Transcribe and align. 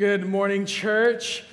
Good 0.00 0.24
morning, 0.24 0.64
church. 0.64 1.44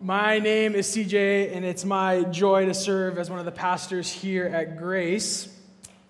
My 0.00 0.38
name 0.38 0.76
is 0.76 0.86
CJ, 0.86 1.52
and 1.52 1.64
it's 1.64 1.84
my 1.84 2.22
joy 2.22 2.66
to 2.66 2.72
serve 2.72 3.18
as 3.18 3.28
one 3.28 3.40
of 3.40 3.44
the 3.44 3.50
pastors 3.50 4.08
here 4.08 4.46
at 4.46 4.76
Grace. 4.76 5.52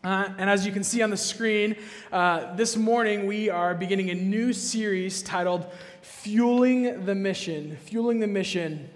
Uh, 0.04 0.28
and 0.36 0.50
as 0.50 0.66
you 0.66 0.72
can 0.72 0.84
see 0.84 1.00
on 1.00 1.08
the 1.08 1.16
screen, 1.16 1.76
uh, 2.12 2.54
this 2.56 2.76
morning 2.76 3.24
we 3.24 3.48
are 3.48 3.74
beginning 3.74 4.10
a 4.10 4.14
new 4.14 4.52
series 4.52 5.22
titled 5.22 5.64
Fueling 6.02 7.06
the 7.06 7.14
Mission. 7.14 7.78
Fueling 7.84 8.20
the 8.20 8.26
Mission. 8.26 8.90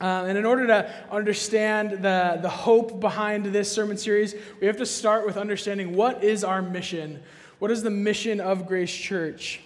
Uh, 0.00 0.26
and 0.28 0.38
in 0.38 0.44
order 0.44 0.68
to 0.68 0.94
understand 1.10 2.00
the, 2.00 2.38
the 2.40 2.48
hope 2.48 3.00
behind 3.00 3.46
this 3.46 3.72
sermon 3.72 3.96
series, 3.96 4.36
we 4.60 4.68
have 4.68 4.76
to 4.76 4.86
start 4.86 5.26
with 5.26 5.36
understanding 5.36 5.96
what 5.96 6.22
is 6.22 6.44
our 6.44 6.62
mission? 6.62 7.20
What 7.58 7.72
is 7.72 7.82
the 7.82 7.90
mission 7.90 8.40
of 8.40 8.68
Grace 8.68 8.94
Church? 8.94 9.63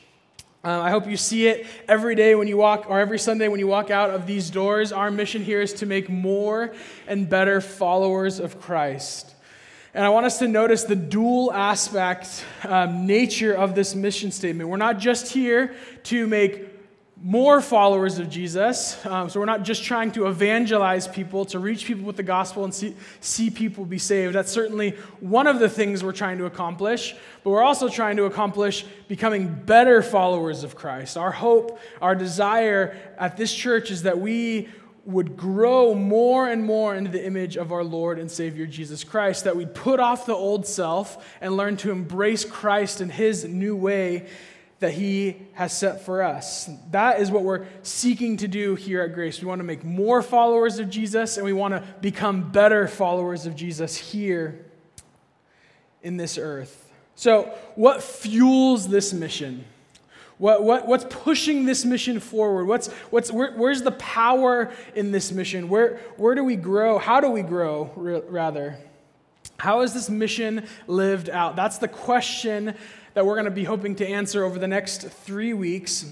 Uh, 0.64 0.80
I 0.80 0.90
hope 0.90 1.06
you 1.06 1.16
see 1.16 1.46
it 1.46 1.66
every 1.86 2.16
day 2.16 2.34
when 2.34 2.48
you 2.48 2.56
walk, 2.56 2.86
or 2.88 2.98
every 2.98 3.18
Sunday 3.18 3.46
when 3.46 3.60
you 3.60 3.68
walk 3.68 3.90
out 3.90 4.10
of 4.10 4.26
these 4.26 4.50
doors. 4.50 4.90
Our 4.90 5.08
mission 5.08 5.44
here 5.44 5.60
is 5.60 5.72
to 5.74 5.86
make 5.86 6.08
more 6.08 6.74
and 7.06 7.28
better 7.28 7.60
followers 7.60 8.40
of 8.40 8.60
Christ. 8.60 9.36
And 9.94 10.04
I 10.04 10.08
want 10.08 10.26
us 10.26 10.40
to 10.40 10.48
notice 10.48 10.82
the 10.82 10.96
dual 10.96 11.52
aspect 11.52 12.44
um, 12.64 13.06
nature 13.06 13.54
of 13.54 13.76
this 13.76 13.94
mission 13.94 14.32
statement. 14.32 14.68
We're 14.68 14.76
not 14.78 14.98
just 14.98 15.32
here 15.32 15.74
to 16.04 16.26
make 16.26 16.67
more 17.22 17.60
followers 17.60 18.18
of 18.18 18.30
Jesus. 18.30 19.04
Um, 19.04 19.28
so 19.28 19.40
we're 19.40 19.46
not 19.46 19.64
just 19.64 19.82
trying 19.82 20.12
to 20.12 20.28
evangelize 20.28 21.08
people, 21.08 21.44
to 21.46 21.58
reach 21.58 21.84
people 21.84 22.04
with 22.04 22.16
the 22.16 22.22
gospel 22.22 22.64
and 22.64 22.72
see, 22.72 22.94
see 23.20 23.50
people 23.50 23.84
be 23.84 23.98
saved. 23.98 24.34
That's 24.34 24.52
certainly 24.52 24.90
one 25.18 25.48
of 25.48 25.58
the 25.58 25.68
things 25.68 26.04
we're 26.04 26.12
trying 26.12 26.38
to 26.38 26.46
accomplish. 26.46 27.16
But 27.42 27.50
we're 27.50 27.62
also 27.62 27.88
trying 27.88 28.16
to 28.18 28.24
accomplish 28.24 28.84
becoming 29.08 29.52
better 29.52 30.00
followers 30.00 30.62
of 30.62 30.76
Christ. 30.76 31.16
Our 31.16 31.32
hope, 31.32 31.80
our 32.00 32.14
desire 32.14 32.96
at 33.18 33.36
this 33.36 33.52
church 33.52 33.90
is 33.90 34.02
that 34.04 34.20
we 34.20 34.68
would 35.04 35.36
grow 35.36 35.94
more 35.94 36.48
and 36.48 36.62
more 36.62 36.94
into 36.94 37.10
the 37.10 37.24
image 37.24 37.56
of 37.56 37.72
our 37.72 37.82
Lord 37.82 38.18
and 38.18 38.30
Savior 38.30 38.66
Jesus 38.66 39.02
Christ, 39.02 39.44
that 39.44 39.56
we'd 39.56 39.74
put 39.74 40.00
off 40.00 40.26
the 40.26 40.34
old 40.34 40.66
self 40.66 41.26
and 41.40 41.56
learn 41.56 41.78
to 41.78 41.90
embrace 41.90 42.44
Christ 42.44 43.00
and 43.00 43.10
His 43.10 43.44
new 43.44 43.74
way 43.74 44.26
that 44.80 44.92
He 44.92 45.36
has 45.54 45.76
set 45.76 46.04
for 46.04 46.22
us. 46.22 46.70
That 46.90 47.20
is 47.20 47.30
what 47.30 47.42
we're 47.42 47.66
seeking 47.82 48.36
to 48.38 48.48
do 48.48 48.74
here 48.74 49.02
at 49.02 49.12
Grace. 49.12 49.40
We 49.40 49.48
want 49.48 49.58
to 49.58 49.64
make 49.64 49.84
more 49.84 50.22
followers 50.22 50.78
of 50.78 50.88
Jesus, 50.88 51.36
and 51.36 51.44
we 51.44 51.52
want 51.52 51.74
to 51.74 51.82
become 52.00 52.50
better 52.50 52.86
followers 52.86 53.46
of 53.46 53.56
Jesus 53.56 53.96
here 53.96 54.64
in 56.02 56.16
this 56.16 56.38
earth. 56.38 56.92
So, 57.16 57.52
what 57.74 58.02
fuels 58.02 58.88
this 58.88 59.12
mission? 59.12 59.64
What, 60.38 60.62
what, 60.62 60.86
what's 60.86 61.04
pushing 61.10 61.64
this 61.64 61.84
mission 61.84 62.20
forward? 62.20 62.66
What's, 62.66 62.86
what's, 63.10 63.32
where, 63.32 63.52
where's 63.54 63.82
the 63.82 63.92
power 63.92 64.72
in 64.94 65.10
this 65.10 65.32
mission? 65.32 65.68
Where, 65.68 65.96
where 66.16 66.36
do 66.36 66.44
we 66.44 66.54
grow? 66.54 66.98
How 66.98 67.20
do 67.20 67.28
we 67.28 67.42
grow, 67.42 67.90
rather? 67.96 68.78
How 69.58 69.80
is 69.80 69.92
this 69.92 70.08
mission 70.08 70.68
lived 70.86 71.28
out? 71.28 71.56
That's 71.56 71.78
the 71.78 71.88
question 71.88 72.76
that 73.18 73.26
we're 73.26 73.34
going 73.34 73.46
to 73.46 73.50
be 73.50 73.64
hoping 73.64 73.96
to 73.96 74.06
answer 74.06 74.44
over 74.44 74.60
the 74.60 74.68
next 74.68 75.02
three 75.02 75.52
weeks. 75.52 76.06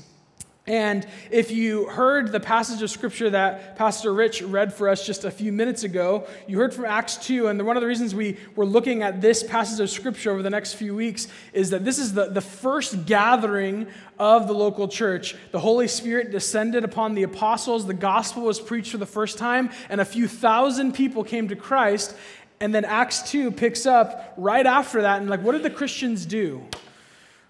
And 0.67 1.07
if 1.31 1.53
you 1.53 1.87
heard 1.87 2.33
the 2.33 2.41
passage 2.41 2.83
of 2.83 2.91
scripture 2.91 3.31
that 3.31 3.77
Pastor 3.77 4.13
Rich 4.13 4.43
read 4.43 4.75
for 4.75 4.89
us 4.89 5.07
just 5.07 5.25
a 5.25 5.31
few 5.31 5.53
minutes 5.53 5.85
ago, 5.85 6.27
you 6.49 6.59
heard 6.59 6.75
from 6.75 6.85
Acts 6.85 7.17
2. 7.19 7.47
And 7.47 7.65
one 7.65 7.77
of 7.77 7.81
the 7.81 7.87
reasons 7.87 8.13
we 8.13 8.39
were 8.57 8.67
looking 8.67 9.05
at 9.05 9.21
this 9.21 9.45
passage 9.45 9.79
of 9.79 9.89
scripture 9.89 10.33
over 10.33 10.43
the 10.43 10.51
next 10.51 10.75
few 10.75 10.97
weeks 10.97 11.29
is 11.53 11.71
that 11.71 11.85
this 11.85 12.01
is 12.01 12.13
the, 12.13 12.25
the 12.31 12.41
first 12.41 13.07
gathering 13.07 13.87
of 14.19 14.49
the 14.49 14.55
local 14.55 14.89
church. 14.89 15.37
The 15.53 15.61
Holy 15.61 15.87
Spirit 15.87 16.33
descended 16.33 16.83
upon 16.83 17.15
the 17.15 17.23
apostles, 17.23 17.87
the 17.87 17.95
gospel 17.95 18.43
was 18.43 18.59
preached 18.59 18.91
for 18.91 18.99
the 18.99 19.07
first 19.07 19.39
time, 19.39 19.71
and 19.89 20.01
a 20.01 20.05
few 20.05 20.27
thousand 20.27 20.95
people 20.95 21.23
came 21.23 21.47
to 21.47 21.55
Christ. 21.55 22.17
And 22.59 22.75
then 22.75 22.85
Acts 22.85 23.31
2 23.31 23.53
picks 23.53 23.87
up 23.87 24.35
right 24.37 24.67
after 24.67 25.03
that. 25.03 25.21
And, 25.21 25.31
like, 25.31 25.43
what 25.43 25.53
did 25.53 25.63
the 25.63 25.71
Christians 25.71 26.25
do? 26.27 26.67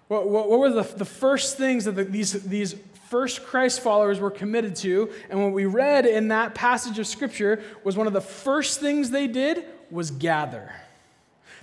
What, 0.07 0.29
what, 0.29 0.49
what 0.49 0.59
were 0.59 0.69
the, 0.69 0.83
the 0.83 1.05
first 1.05 1.57
things 1.57 1.85
that 1.85 1.93
the, 1.93 2.03
these, 2.03 2.33
these 2.43 2.75
first 3.09 3.43
Christ 3.43 3.81
followers 3.81 4.19
were 4.19 4.31
committed 4.31 4.75
to? 4.77 5.11
And 5.29 5.43
what 5.43 5.53
we 5.53 5.65
read 5.65 6.05
in 6.05 6.29
that 6.29 6.55
passage 6.55 6.99
of 6.99 7.07
Scripture 7.07 7.61
was 7.83 7.97
one 7.97 8.07
of 8.07 8.13
the 8.13 8.21
first 8.21 8.79
things 8.79 9.09
they 9.09 9.27
did 9.27 9.65
was 9.91 10.11
gather. 10.11 10.73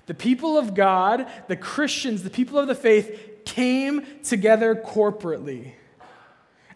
The 0.07 0.15
people 0.15 0.59
of 0.59 0.75
God, 0.75 1.27
the 1.49 1.57
Christians, 1.57 2.23
the 2.23 2.31
people 2.31 2.59
of 2.59 2.67
the 2.67 2.75
faith 2.75 3.45
came 3.45 4.05
together 4.23 4.75
corporately. 4.75 5.73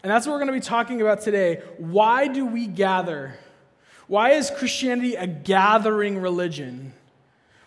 And 0.02 0.10
that's 0.10 0.26
what 0.26 0.32
we're 0.32 0.38
going 0.38 0.48
to 0.48 0.52
be 0.52 0.60
talking 0.60 1.00
about 1.02 1.22
today. 1.22 1.62
Why 1.76 2.28
do 2.28 2.46
we 2.46 2.66
gather? 2.66 3.34
Why 4.06 4.30
is 4.30 4.50
Christianity 4.50 5.16
a 5.16 5.26
gathering 5.26 6.18
religion? 6.18 6.94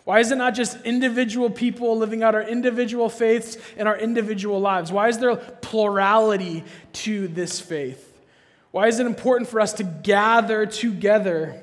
Why 0.04 0.20
is 0.20 0.32
it 0.32 0.38
not 0.38 0.56
just 0.56 0.82
individual 0.84 1.50
people 1.50 1.98
living 1.98 2.24
out 2.24 2.34
our 2.34 2.42
individual 2.42 3.10
faiths 3.10 3.58
in 3.78 3.86
our 3.88 3.98
individual 3.98 4.60
lives? 4.60 4.92
Why 4.92 5.10
is 5.10 5.20
there 5.20 5.36
plurality 5.36 6.64
to 6.94 7.28
this 7.28 7.60
faith? 7.60 8.08
Why 8.72 8.88
is 8.88 9.00
it 9.00 9.06
important 9.06 9.50
for 9.50 9.60
us 9.60 9.74
to 9.74 9.84
gather 9.84 10.66
together? 10.66 11.62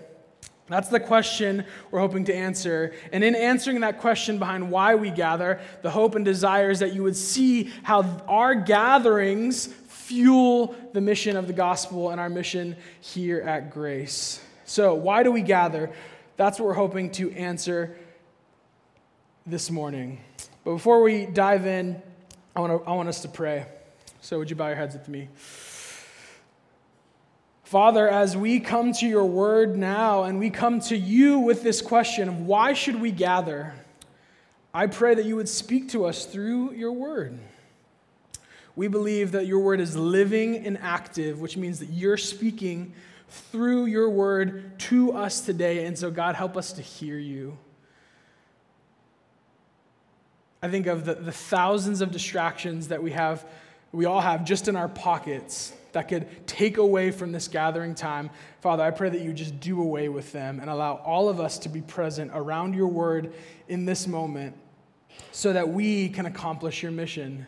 That's 0.68 0.88
the 0.88 1.00
question 1.00 1.64
we're 1.90 2.00
hoping 2.00 2.26
to 2.26 2.34
answer. 2.34 2.94
And 3.12 3.24
in 3.24 3.34
answering 3.34 3.80
that 3.80 4.00
question 4.00 4.38
behind 4.38 4.70
why 4.70 4.94
we 4.94 5.10
gather, 5.10 5.60
the 5.82 5.90
hope 5.90 6.14
and 6.14 6.24
desire 6.24 6.70
is 6.70 6.80
that 6.80 6.92
you 6.92 7.02
would 7.02 7.16
see 7.16 7.72
how 7.82 8.02
our 8.28 8.54
gatherings 8.54 9.66
fuel 9.66 10.76
the 10.92 11.00
mission 11.00 11.36
of 11.36 11.46
the 11.46 11.52
gospel 11.54 12.10
and 12.10 12.20
our 12.20 12.28
mission 12.28 12.76
here 13.00 13.40
at 13.40 13.70
Grace. 13.70 14.40
So, 14.66 14.94
why 14.94 15.22
do 15.22 15.32
we 15.32 15.40
gather? 15.40 15.90
That's 16.36 16.58
what 16.58 16.66
we're 16.66 16.74
hoping 16.74 17.10
to 17.12 17.32
answer 17.32 17.96
this 19.48 19.70
morning. 19.70 20.20
But 20.62 20.72
before 20.72 21.02
we 21.02 21.24
dive 21.24 21.66
in, 21.66 22.02
I 22.54 22.60
want, 22.60 22.84
to, 22.84 22.90
I 22.90 22.94
want 22.94 23.08
us 23.08 23.22
to 23.22 23.28
pray. 23.28 23.66
So, 24.20 24.38
would 24.38 24.50
you 24.50 24.56
bow 24.56 24.66
your 24.66 24.76
heads 24.76 24.94
with 24.94 25.08
me? 25.08 25.28
Father, 27.64 28.08
as 28.08 28.36
we 28.36 28.60
come 28.60 28.92
to 28.94 29.06
your 29.06 29.24
word 29.24 29.76
now 29.76 30.24
and 30.24 30.38
we 30.38 30.50
come 30.50 30.80
to 30.80 30.96
you 30.96 31.38
with 31.38 31.62
this 31.62 31.80
question 31.80 32.28
of 32.28 32.40
why 32.40 32.72
should 32.72 33.00
we 33.00 33.10
gather, 33.10 33.74
I 34.74 34.86
pray 34.86 35.14
that 35.14 35.24
you 35.24 35.36
would 35.36 35.48
speak 35.48 35.88
to 35.90 36.04
us 36.04 36.26
through 36.26 36.72
your 36.72 36.92
word. 36.92 37.38
We 38.76 38.88
believe 38.88 39.32
that 39.32 39.46
your 39.46 39.60
word 39.60 39.80
is 39.80 39.96
living 39.96 40.56
and 40.66 40.78
active, 40.78 41.40
which 41.40 41.56
means 41.56 41.78
that 41.80 41.90
you're 41.90 42.16
speaking 42.16 42.92
through 43.28 43.86
your 43.86 44.10
word 44.10 44.78
to 44.80 45.12
us 45.12 45.40
today. 45.40 45.86
And 45.86 45.98
so, 45.98 46.10
God, 46.10 46.34
help 46.34 46.56
us 46.56 46.72
to 46.74 46.82
hear 46.82 47.18
you. 47.18 47.56
I 50.62 50.68
think 50.68 50.86
of 50.86 51.04
the, 51.04 51.14
the 51.14 51.32
thousands 51.32 52.00
of 52.00 52.10
distractions 52.10 52.88
that 52.88 53.02
we 53.02 53.12
have, 53.12 53.46
we 53.92 54.06
all 54.06 54.20
have 54.20 54.44
just 54.44 54.68
in 54.68 54.76
our 54.76 54.88
pockets 54.88 55.72
that 55.92 56.08
could 56.08 56.46
take 56.46 56.76
away 56.78 57.10
from 57.10 57.32
this 57.32 57.48
gathering 57.48 57.94
time. 57.94 58.30
Father, 58.60 58.82
I 58.82 58.90
pray 58.90 59.08
that 59.08 59.20
you 59.20 59.32
just 59.32 59.58
do 59.60 59.80
away 59.80 60.08
with 60.08 60.32
them 60.32 60.60
and 60.60 60.68
allow 60.68 60.96
all 60.96 61.28
of 61.28 61.40
us 61.40 61.58
to 61.60 61.68
be 61.68 61.80
present 61.80 62.30
around 62.34 62.74
your 62.74 62.88
word 62.88 63.32
in 63.68 63.84
this 63.84 64.06
moment 64.06 64.56
so 65.32 65.52
that 65.52 65.68
we 65.68 66.08
can 66.08 66.26
accomplish 66.26 66.82
your 66.82 66.92
mission, 66.92 67.46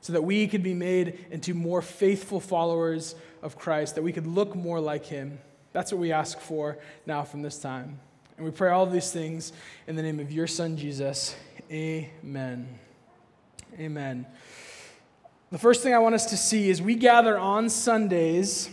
so 0.00 0.12
that 0.12 0.22
we 0.22 0.46
could 0.48 0.62
be 0.62 0.74
made 0.74 1.26
into 1.30 1.54
more 1.54 1.82
faithful 1.82 2.40
followers 2.40 3.14
of 3.42 3.58
Christ, 3.58 3.94
that 3.94 4.02
we 4.02 4.12
could 4.12 4.26
look 4.26 4.54
more 4.54 4.80
like 4.80 5.06
him. 5.06 5.38
That's 5.72 5.92
what 5.92 6.00
we 6.00 6.12
ask 6.12 6.40
for 6.40 6.78
now 7.06 7.22
from 7.22 7.42
this 7.42 7.58
time. 7.58 8.00
And 8.36 8.44
we 8.44 8.50
pray 8.50 8.70
all 8.70 8.86
these 8.86 9.12
things 9.12 9.52
in 9.86 9.96
the 9.96 10.02
name 10.02 10.18
of 10.18 10.32
your 10.32 10.46
son, 10.46 10.76
Jesus. 10.76 11.36
Amen. 11.70 12.66
Amen. 13.78 14.26
The 15.52 15.58
first 15.58 15.84
thing 15.84 15.94
I 15.94 15.98
want 15.98 16.16
us 16.16 16.26
to 16.26 16.36
see 16.36 16.68
is 16.68 16.82
we 16.82 16.96
gather 16.96 17.38
on 17.38 17.68
Sundays 17.68 18.68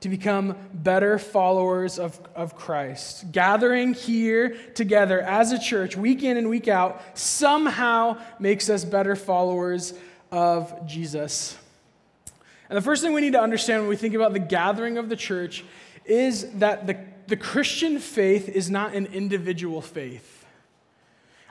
to 0.00 0.08
become 0.08 0.56
better 0.72 1.20
followers 1.20 2.00
of, 2.00 2.20
of 2.34 2.56
Christ. 2.56 3.30
Gathering 3.30 3.94
here 3.94 4.56
together 4.74 5.20
as 5.20 5.52
a 5.52 5.58
church, 5.58 5.96
week 5.96 6.24
in 6.24 6.36
and 6.36 6.50
week 6.50 6.66
out, 6.66 7.00
somehow 7.16 8.20
makes 8.40 8.68
us 8.68 8.84
better 8.84 9.14
followers 9.14 9.94
of 10.32 10.88
Jesus. 10.88 11.56
And 12.68 12.76
the 12.76 12.82
first 12.82 13.04
thing 13.04 13.12
we 13.12 13.20
need 13.20 13.34
to 13.34 13.40
understand 13.40 13.82
when 13.82 13.88
we 13.88 13.96
think 13.96 14.14
about 14.14 14.32
the 14.32 14.40
gathering 14.40 14.98
of 14.98 15.08
the 15.08 15.16
church 15.16 15.64
is 16.04 16.50
that 16.54 16.88
the, 16.88 16.98
the 17.28 17.36
Christian 17.36 18.00
faith 18.00 18.48
is 18.48 18.68
not 18.68 18.94
an 18.94 19.06
individual 19.06 19.80
faith. 19.80 20.33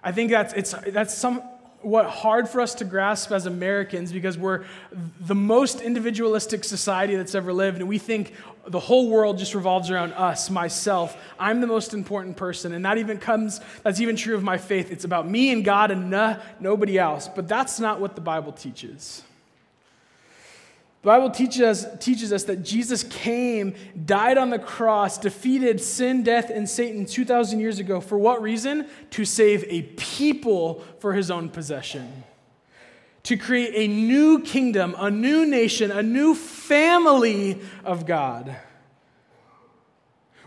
I 0.04 0.12
think 0.12 0.32
that's, 0.32 0.54
it's, 0.54 0.76
that's 0.90 1.14
somewhat 1.14 2.06
hard 2.08 2.50
for 2.50 2.62
us 2.62 2.76
to 2.76 2.86
grasp 2.86 3.32
as 3.32 3.46
Americans 3.46 4.12
because 4.12 4.38
we're 4.38 4.66
the 5.22 5.36
most 5.36 5.82
individualistic 5.82 6.64
society 6.64 7.16
that's 7.16 7.36
ever 7.36 7.54
lived, 7.54 7.80
and 7.80 7.88
we 7.88 7.98
think 7.98 8.34
the 8.68 8.80
whole 8.80 9.10
world 9.10 9.38
just 9.38 9.56
revolves 9.56 9.90
around 9.90 10.14
us, 10.14 10.50
myself. 10.50 11.18
I'm 11.40 11.62
the 11.62 11.68
most 11.68 11.94
important 11.94 12.38
person, 12.38 12.74
and 12.74 12.86
that 12.86 12.98
even 12.98 13.18
comes, 13.18 13.60
that's 13.84 14.00
even 14.00 14.16
true 14.16 14.36
of 14.36 14.44
my 14.44 14.58
faith. 14.58 14.92
It's 14.92 15.04
about 15.04 15.30
me 15.30 15.52
and 15.52 15.66
God 15.66 15.92
and 15.92 16.10
nobody 16.60 16.98
else. 16.98 17.28
But 17.28 17.48
that's 17.48 17.80
not 17.80 18.00
what 18.00 18.16
the 18.16 18.22
Bible 18.22 18.52
teaches. 18.52 19.24
The 21.04 21.08
Bible 21.08 21.32
teaches 21.32 21.62
us, 21.62 21.86
teaches 22.00 22.32
us 22.32 22.46
that 22.46 22.64
Jesus 22.64 23.04
came, 23.04 23.76
died 24.06 24.38
on 24.38 24.52
the 24.52 24.58
cross, 24.58 25.18
defeated 25.18 25.82
sin, 25.82 26.24
death, 26.24 26.50
and 26.50 26.68
Satan 26.68 27.06
2,000 27.06 27.60
years 27.60 27.78
ago. 27.78 28.00
For 28.00 28.18
what 28.18 28.42
reason? 28.42 28.88
To 29.12 29.26
save 29.26 29.66
a 29.68 29.82
people 29.82 30.82
for 31.00 31.12
his 31.12 31.30
own 31.30 31.50
possession. 31.50 32.24
To 33.24 33.36
create 33.36 33.74
a 33.76 33.94
new 33.94 34.44
kingdom, 34.44 34.96
a 34.98 35.12
new 35.12 35.46
nation, 35.46 35.92
a 35.92 36.02
new 36.02 36.34
family 36.34 37.60
of 37.84 38.06
God. 38.06 38.56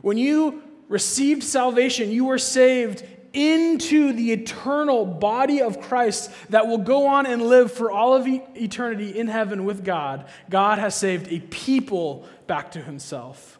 When 0.01 0.17
you 0.17 0.63
received 0.89 1.43
salvation, 1.43 2.11
you 2.11 2.25
were 2.25 2.39
saved 2.39 3.05
into 3.37 4.15
the 4.15 4.33
eternal 4.33 5.05
body 5.05 5.61
of 5.61 5.81
Christ 5.81 6.31
that 6.49 6.67
will 6.67 6.79
go 6.79 7.07
on 7.07 7.27
and 7.27 7.43
live 7.43 7.71
for 7.71 7.93
all 7.93 8.15
of 8.15 8.27
eternity 8.27 9.17
in 9.17 9.29
heaven 9.29 9.67
with 9.67 9.85
God, 9.85 10.27
God 10.49 10.79
has 10.79 10.95
saved 10.95 11.31
a 11.31 11.41
people 11.41 12.27
back 12.47 12.71
to 12.73 12.83
himself. 12.83 13.59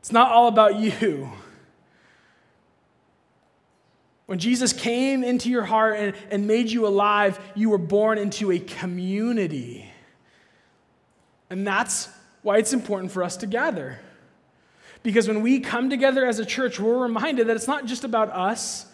It's 0.00 0.10
not 0.10 0.32
all 0.32 0.48
about 0.48 0.74
you. 0.74 1.30
When 4.26 4.38
Jesus 4.38 4.72
came 4.72 5.22
into 5.22 5.50
your 5.50 5.64
heart 5.64 5.98
and, 5.98 6.14
and 6.30 6.46
made 6.46 6.70
you 6.70 6.86
alive, 6.86 7.38
you 7.54 7.70
were 7.70 7.78
born 7.78 8.18
into 8.18 8.50
a 8.50 8.58
community. 8.58 9.88
And 11.48 11.66
that's 11.66 12.08
why 12.42 12.58
it's 12.58 12.72
important 12.72 13.12
for 13.12 13.22
us 13.22 13.36
to 13.38 13.46
gather. 13.46 14.00
Because 15.04 15.28
when 15.28 15.42
we 15.42 15.60
come 15.60 15.90
together 15.90 16.26
as 16.26 16.40
a 16.40 16.46
church, 16.46 16.80
we're 16.80 16.98
reminded 16.98 17.46
that 17.46 17.56
it's 17.56 17.68
not 17.68 17.84
just 17.84 18.02
about 18.02 18.30
us, 18.30 18.86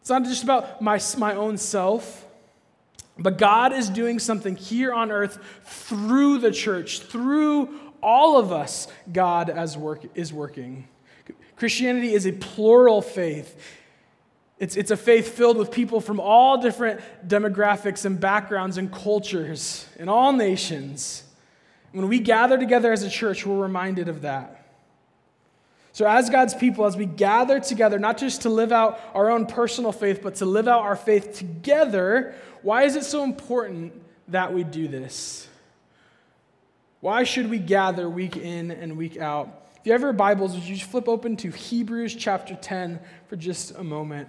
it's 0.00 0.10
not 0.10 0.22
just 0.22 0.44
about 0.44 0.80
my, 0.80 1.00
my 1.16 1.34
own 1.34 1.56
self, 1.56 2.24
but 3.18 3.38
God 3.38 3.72
is 3.72 3.88
doing 3.88 4.18
something 4.18 4.54
here 4.54 4.92
on 4.92 5.10
earth 5.10 5.38
through 5.64 6.38
the 6.38 6.52
church, 6.52 7.00
through 7.00 7.74
all 8.02 8.38
of 8.38 8.52
us, 8.52 8.88
God 9.10 9.48
as 9.48 9.76
work, 9.76 10.04
is 10.14 10.32
working. 10.34 10.86
Christianity 11.56 12.12
is 12.12 12.26
a 12.26 12.32
plural 12.32 13.00
faith. 13.00 13.58
It's, 14.58 14.76
it's 14.76 14.90
a 14.90 14.96
faith 14.98 15.28
filled 15.28 15.56
with 15.56 15.70
people 15.70 16.02
from 16.02 16.20
all 16.20 16.60
different 16.60 17.00
demographics 17.26 18.04
and 18.04 18.20
backgrounds 18.20 18.76
and 18.76 18.92
cultures 18.92 19.86
in 19.98 20.10
all 20.10 20.34
nations. 20.34 21.24
When 21.92 22.08
we 22.08 22.18
gather 22.18 22.58
together 22.58 22.92
as 22.92 23.02
a 23.02 23.08
church, 23.08 23.46
we're 23.46 23.62
reminded 23.62 24.08
of 24.08 24.20
that. 24.22 24.55
So, 25.96 26.06
as 26.06 26.28
God's 26.28 26.52
people, 26.52 26.84
as 26.84 26.94
we 26.94 27.06
gather 27.06 27.58
together, 27.58 27.98
not 27.98 28.18
just 28.18 28.42
to 28.42 28.50
live 28.50 28.70
out 28.70 29.00
our 29.14 29.30
own 29.30 29.46
personal 29.46 29.92
faith, 29.92 30.20
but 30.22 30.34
to 30.34 30.44
live 30.44 30.68
out 30.68 30.82
our 30.82 30.94
faith 30.94 31.32
together, 31.32 32.34
why 32.60 32.82
is 32.82 32.96
it 32.96 33.04
so 33.04 33.24
important 33.24 33.94
that 34.28 34.52
we 34.52 34.62
do 34.62 34.88
this? 34.88 35.48
Why 37.00 37.24
should 37.24 37.48
we 37.48 37.58
gather 37.58 38.10
week 38.10 38.36
in 38.36 38.72
and 38.72 38.98
week 38.98 39.16
out? 39.16 39.68
If 39.80 39.86
you 39.86 39.92
have 39.92 40.02
your 40.02 40.12
Bibles, 40.12 40.52
would 40.52 40.64
you 40.64 40.76
flip 40.76 41.08
open 41.08 41.34
to 41.38 41.50
Hebrews 41.50 42.14
chapter 42.14 42.54
10 42.54 43.00
for 43.28 43.36
just 43.36 43.74
a 43.74 43.82
moment? 43.82 44.28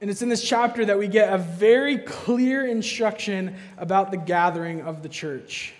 And 0.00 0.08
it's 0.08 0.22
in 0.22 0.30
this 0.30 0.42
chapter 0.42 0.86
that 0.86 0.98
we 0.98 1.06
get 1.06 1.30
a 1.30 1.36
very 1.36 1.98
clear 1.98 2.66
instruction 2.66 3.56
about 3.76 4.10
the 4.10 4.16
gathering 4.16 4.80
of 4.80 5.02
the 5.02 5.10
church. 5.10 5.74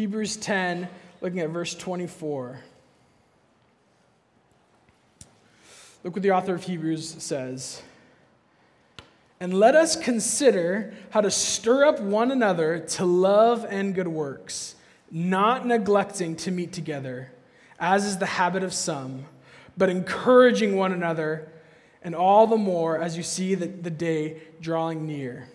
Hebrews 0.00 0.38
10, 0.38 0.88
looking 1.20 1.40
at 1.40 1.50
verse 1.50 1.74
24. 1.74 2.58
Look 6.02 6.14
what 6.14 6.22
the 6.22 6.30
author 6.30 6.54
of 6.54 6.64
Hebrews 6.64 7.16
says. 7.18 7.82
And 9.40 9.52
let 9.52 9.76
us 9.76 9.96
consider 9.96 10.94
how 11.10 11.20
to 11.20 11.30
stir 11.30 11.84
up 11.84 12.00
one 12.00 12.30
another 12.30 12.78
to 12.78 13.04
love 13.04 13.66
and 13.68 13.94
good 13.94 14.08
works, 14.08 14.74
not 15.10 15.66
neglecting 15.66 16.34
to 16.36 16.50
meet 16.50 16.72
together, 16.72 17.30
as 17.78 18.06
is 18.06 18.16
the 18.16 18.24
habit 18.24 18.62
of 18.62 18.72
some, 18.72 19.26
but 19.76 19.90
encouraging 19.90 20.76
one 20.76 20.94
another, 20.94 21.46
and 22.00 22.14
all 22.14 22.46
the 22.46 22.56
more 22.56 22.98
as 22.98 23.18
you 23.18 23.22
see 23.22 23.54
the, 23.54 23.66
the 23.66 23.90
day 23.90 24.40
drawing 24.62 25.06
near. 25.06 25.46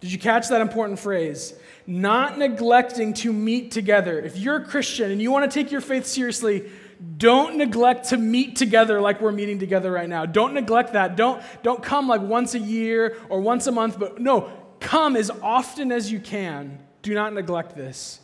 Did 0.00 0.12
you 0.12 0.18
catch 0.18 0.48
that 0.48 0.60
important 0.60 0.98
phrase? 0.98 1.54
Not 1.86 2.38
neglecting 2.38 3.14
to 3.14 3.32
meet 3.32 3.70
together. 3.70 4.18
If 4.18 4.36
you're 4.36 4.56
a 4.56 4.64
Christian 4.64 5.10
and 5.10 5.20
you 5.20 5.30
want 5.30 5.50
to 5.50 5.54
take 5.54 5.72
your 5.72 5.80
faith 5.80 6.06
seriously, 6.06 6.70
don't 7.16 7.56
neglect 7.56 8.10
to 8.10 8.16
meet 8.16 8.56
together 8.56 9.00
like 9.00 9.20
we're 9.20 9.32
meeting 9.32 9.58
together 9.58 9.90
right 9.90 10.08
now. 10.08 10.26
Don't 10.26 10.54
neglect 10.54 10.92
that. 10.92 11.16
Don't, 11.16 11.42
don't 11.62 11.82
come 11.82 12.08
like 12.08 12.20
once 12.20 12.54
a 12.54 12.58
year 12.58 13.16
or 13.28 13.40
once 13.40 13.66
a 13.66 13.72
month, 13.72 13.98
but 13.98 14.20
no, 14.20 14.50
come 14.80 15.16
as 15.16 15.30
often 15.42 15.92
as 15.92 16.10
you 16.10 16.20
can. 16.20 16.78
Do 17.02 17.14
not 17.14 17.34
neglect 17.34 17.76
this. 17.76 18.20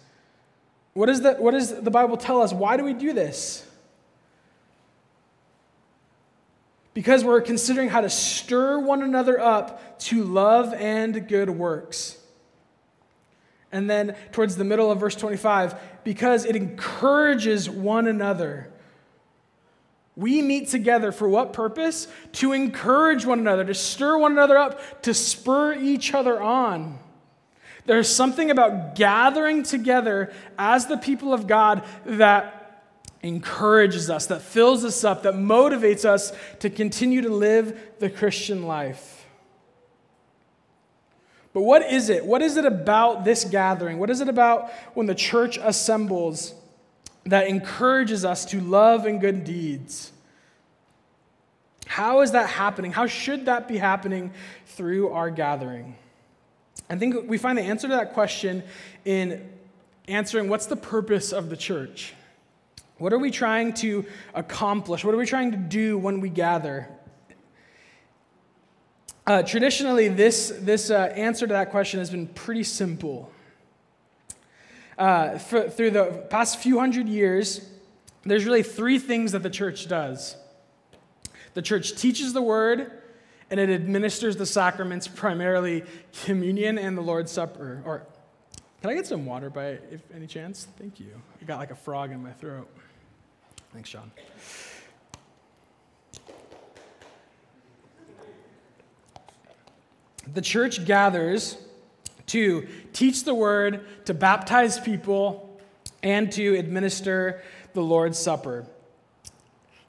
What, 0.94 1.08
is 1.08 1.20
the, 1.20 1.34
what 1.34 1.52
does 1.52 1.80
the 1.80 1.90
Bible 1.90 2.16
tell 2.16 2.42
us? 2.42 2.52
Why 2.52 2.76
do 2.76 2.84
we 2.84 2.94
do 2.94 3.12
this? 3.12 3.66
Because 6.94 7.24
we're 7.24 7.40
considering 7.40 7.88
how 7.88 8.00
to 8.00 8.10
stir 8.10 8.78
one 8.78 9.02
another 9.02 9.40
up 9.40 9.98
to 10.00 10.24
love 10.24 10.74
and 10.74 11.28
good 11.28 11.50
works. 11.50 12.18
And 13.72 13.88
then 13.88 14.16
towards 14.32 14.56
the 14.56 14.64
middle 14.64 14.90
of 14.90 14.98
verse 14.98 15.14
25, 15.14 15.74
because 16.02 16.44
it 16.44 16.56
encourages 16.56 17.70
one 17.70 18.08
another. 18.08 18.70
We 20.16 20.42
meet 20.42 20.68
together 20.68 21.12
for 21.12 21.28
what 21.28 21.52
purpose? 21.52 22.08
To 22.32 22.52
encourage 22.52 23.24
one 23.24 23.38
another, 23.38 23.64
to 23.64 23.74
stir 23.74 24.18
one 24.18 24.32
another 24.32 24.58
up, 24.58 25.02
to 25.02 25.14
spur 25.14 25.74
each 25.74 26.12
other 26.12 26.42
on. 26.42 26.98
There's 27.86 28.08
something 28.08 28.50
about 28.50 28.96
gathering 28.96 29.62
together 29.62 30.32
as 30.58 30.86
the 30.86 30.98
people 30.98 31.32
of 31.32 31.46
God 31.46 31.84
that 32.04 32.59
encourages 33.22 34.08
us, 34.08 34.26
that 34.26 34.42
fills 34.42 34.84
us 34.84 35.04
up, 35.04 35.22
that 35.24 35.34
motivates 35.34 36.04
us 36.04 36.32
to 36.60 36.70
continue 36.70 37.20
to 37.22 37.28
live 37.28 37.78
the 37.98 38.08
Christian 38.08 38.62
life. 38.62 39.26
But 41.52 41.62
what 41.62 41.90
is 41.90 42.08
it? 42.08 42.24
What 42.24 42.42
is 42.42 42.56
it 42.56 42.64
about 42.64 43.24
this 43.24 43.44
gathering? 43.44 43.98
What 43.98 44.10
is 44.10 44.20
it 44.20 44.28
about 44.28 44.70
when 44.94 45.06
the 45.06 45.14
church 45.14 45.58
assembles 45.58 46.54
that 47.24 47.48
encourages 47.48 48.24
us 48.24 48.44
to 48.46 48.60
love 48.60 49.04
and 49.04 49.20
good 49.20 49.44
deeds? 49.44 50.12
How 51.86 52.20
is 52.20 52.32
that 52.32 52.48
happening? 52.48 52.92
How 52.92 53.06
should 53.06 53.46
that 53.46 53.66
be 53.66 53.78
happening 53.78 54.32
through 54.66 55.10
our 55.10 55.28
gathering? 55.28 55.96
I 56.88 56.96
think 56.96 57.28
we 57.28 57.36
find 57.36 57.58
the 57.58 57.62
answer 57.62 57.88
to 57.88 57.94
that 57.94 58.14
question 58.14 58.62
in 59.04 59.50
answering 60.06 60.48
what's 60.48 60.66
the 60.66 60.76
purpose 60.76 61.32
of 61.32 61.50
the 61.50 61.56
church? 61.56 62.14
What 63.00 63.14
are 63.14 63.18
we 63.18 63.30
trying 63.30 63.72
to 63.74 64.04
accomplish? 64.34 65.06
What 65.06 65.14
are 65.14 65.16
we 65.16 65.24
trying 65.24 65.52
to 65.52 65.56
do 65.56 65.96
when 65.96 66.20
we 66.20 66.28
gather? 66.28 66.86
Uh, 69.26 69.42
traditionally, 69.42 70.08
this, 70.08 70.52
this 70.60 70.90
uh, 70.90 71.10
answer 71.16 71.46
to 71.46 71.52
that 71.54 71.70
question 71.70 71.98
has 71.98 72.10
been 72.10 72.26
pretty 72.26 72.62
simple. 72.62 73.32
Uh, 74.98 75.38
for, 75.38 75.70
through 75.70 75.92
the 75.92 76.26
past 76.28 76.58
few 76.58 76.78
hundred 76.78 77.08
years, 77.08 77.66
there's 78.24 78.44
really 78.44 78.62
three 78.62 78.98
things 78.98 79.32
that 79.32 79.42
the 79.42 79.50
church 79.50 79.88
does 79.88 80.36
the 81.54 81.62
church 81.62 81.96
teaches 81.96 82.32
the 82.32 82.42
word, 82.42 82.92
and 83.50 83.58
it 83.58 83.70
administers 83.70 84.36
the 84.36 84.46
sacraments, 84.46 85.08
primarily 85.08 85.84
communion 86.24 86.78
and 86.78 86.96
the 86.96 87.02
Lord's 87.02 87.32
Supper. 87.32 87.82
Or, 87.84 88.06
can 88.82 88.90
I 88.90 88.94
get 88.94 89.06
some 89.06 89.26
water 89.26 89.50
by 89.50 89.78
if 89.90 90.02
any 90.14 90.28
chance? 90.28 90.68
Thank 90.78 91.00
you. 91.00 91.20
I 91.40 91.44
got 91.46 91.58
like 91.58 91.72
a 91.72 91.76
frog 91.76 92.12
in 92.12 92.22
my 92.22 92.30
throat. 92.32 92.68
Thanks, 93.72 93.88
Sean. 93.88 94.10
The 100.32 100.40
church 100.40 100.84
gathers 100.84 101.56
to 102.26 102.66
teach 102.92 103.24
the 103.24 103.34
word, 103.34 104.06
to 104.06 104.14
baptize 104.14 104.78
people, 104.78 105.60
and 106.02 106.30
to 106.32 106.56
administer 106.56 107.42
the 107.72 107.80
Lord's 107.80 108.18
Supper. 108.18 108.66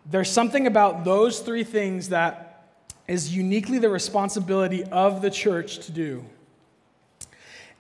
There's 0.09 0.31
something 0.31 0.65
about 0.65 1.03
those 1.03 1.39
three 1.39 1.63
things 1.63 2.09
that 2.09 2.67
is 3.07 3.35
uniquely 3.35 3.77
the 3.77 3.89
responsibility 3.89 4.83
of 4.85 5.21
the 5.21 5.29
church 5.29 5.79
to 5.85 5.91
do. 5.91 6.25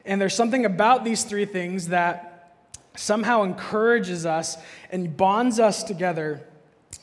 And 0.05 0.19
there's 0.19 0.35
something 0.35 0.65
about 0.65 1.03
these 1.03 1.23
three 1.23 1.45
things 1.45 1.87
that 1.87 2.30
somehow 2.95 3.43
encourages 3.43 4.25
us 4.25 4.57
and 4.91 5.15
bonds 5.15 5.59
us 5.59 5.83
together. 5.83 6.41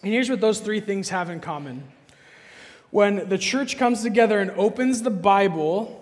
And 0.03 0.13
here's 0.13 0.31
what 0.31 0.41
those 0.41 0.61
three 0.61 0.81
things 0.81 1.09
have 1.09 1.31
in 1.31 1.41
common. 1.41 1.89
When 2.91 3.29
the 3.29 3.39
church 3.39 3.79
comes 3.79 4.03
together 4.03 4.41
and 4.41 4.51
opens 4.53 5.03
the 5.03 5.11
Bible, 5.11 5.95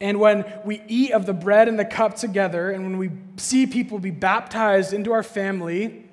and 0.00 0.20
when 0.20 0.44
we 0.64 0.82
eat 0.88 1.12
of 1.12 1.26
the 1.26 1.32
bread 1.32 1.68
and 1.68 1.78
the 1.78 1.84
cup 1.84 2.16
together, 2.16 2.70
and 2.70 2.84
when 2.84 2.98
we 2.98 3.10
see 3.36 3.66
people 3.66 3.98
be 3.98 4.10
baptized 4.10 4.92
into 4.92 5.12
our 5.12 5.22
family, 5.22 6.08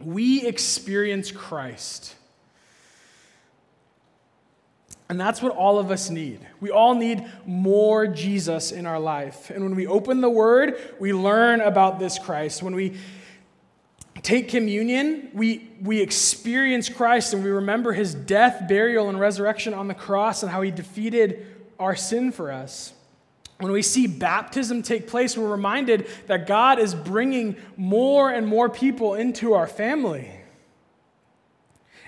we 0.00 0.46
experience 0.46 1.30
Christ. 1.30 2.14
And 5.12 5.20
that's 5.20 5.42
what 5.42 5.54
all 5.54 5.78
of 5.78 5.90
us 5.90 6.08
need. 6.08 6.40
We 6.58 6.70
all 6.70 6.94
need 6.94 7.22
more 7.44 8.06
Jesus 8.06 8.72
in 8.72 8.86
our 8.86 8.98
life. 8.98 9.50
And 9.50 9.62
when 9.62 9.74
we 9.74 9.86
open 9.86 10.22
the 10.22 10.30
Word, 10.30 10.80
we 10.98 11.12
learn 11.12 11.60
about 11.60 11.98
this 11.98 12.18
Christ. 12.18 12.62
When 12.62 12.74
we 12.74 12.96
take 14.22 14.48
communion, 14.48 15.28
we, 15.34 15.68
we 15.82 16.00
experience 16.00 16.88
Christ 16.88 17.34
and 17.34 17.44
we 17.44 17.50
remember 17.50 17.92
his 17.92 18.14
death, 18.14 18.66
burial, 18.66 19.10
and 19.10 19.20
resurrection 19.20 19.74
on 19.74 19.86
the 19.86 19.92
cross 19.92 20.42
and 20.42 20.50
how 20.50 20.62
he 20.62 20.70
defeated 20.70 21.46
our 21.78 21.94
sin 21.94 22.32
for 22.32 22.50
us. 22.50 22.94
When 23.58 23.70
we 23.70 23.82
see 23.82 24.06
baptism 24.06 24.82
take 24.82 25.08
place, 25.08 25.36
we're 25.36 25.46
reminded 25.46 26.08
that 26.26 26.46
God 26.46 26.78
is 26.78 26.94
bringing 26.94 27.56
more 27.76 28.30
and 28.30 28.46
more 28.46 28.70
people 28.70 29.12
into 29.12 29.52
our 29.52 29.66
family. 29.66 30.30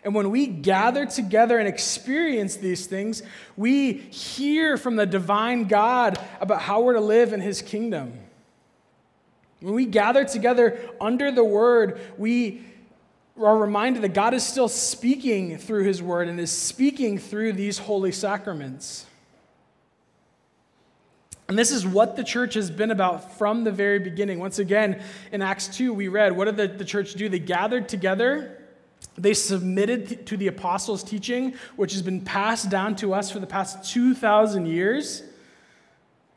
And 0.05 0.15
when 0.15 0.31
we 0.31 0.47
gather 0.47 1.07
together 1.07 1.59
and 1.59 1.67
experience 1.67 2.57
these 2.57 2.87
things, 2.87 3.23
we 3.57 3.95
hear 3.95 4.77
from 4.77 4.97
the 4.97 5.07
divine 5.07 5.65
God 5.65 6.23
about 6.43 6.61
how 6.61 6.83
we're 6.83 6.93
to 6.93 7.01
live 7.01 7.33
in 7.33 7.41
his 7.41 7.63
kingdom. 7.63 8.13
When 9.61 9.73
we 9.73 9.87
gather 9.87 10.25
together 10.25 10.79
under 11.01 11.33
the 11.33 11.43
word, 11.43 11.99
we 12.19 12.63
are 13.43 13.57
reminded 13.57 14.03
that 14.03 14.13
God 14.13 14.35
is 14.35 14.45
still 14.45 14.69
speaking 14.69 15.57
through 15.57 15.85
his 15.85 16.03
word 16.03 16.29
and 16.29 16.39
is 16.39 16.53
speaking 16.53 17.17
through 17.17 17.55
these 17.55 17.79
holy 17.79 18.13
sacraments. 18.13 19.07
And 21.49 21.59
this 21.59 21.71
is 21.71 21.87
what 21.87 22.17
the 22.17 22.25
church 22.25 22.55
has 22.55 22.71
been 22.71 22.91
about 22.91 23.39
from 23.39 23.65
the 23.65 23.73
very 23.73 23.99
beginning. 23.99 24.39
Once 24.39 24.59
again, 24.59 25.03
in 25.33 25.41
Acts 25.41 25.69
2, 25.69 25.95
we 25.95 26.09
read, 26.09 26.37
what 26.37 26.45
did 26.45 26.57
the, 26.59 26.69
the 26.69 26.85
church 26.85 27.15
do? 27.15 27.31
They 27.31 27.39
gathered 27.39 27.89
together 27.89 28.64
they 29.17 29.35
submitted 29.35 30.27
to 30.27 30.37
the 30.37 30.49
apostles' 30.49 31.05
teaching, 31.05 31.55
which 31.77 31.93
has 31.93 32.03
been 32.03 32.21
passed 32.21 32.69
down 32.69 32.97
to 32.97 33.15
us 33.15 33.31
for 33.31 33.39
the 33.39 33.47
past 33.47 33.93
2,000 33.93 34.67
years. 34.67 35.23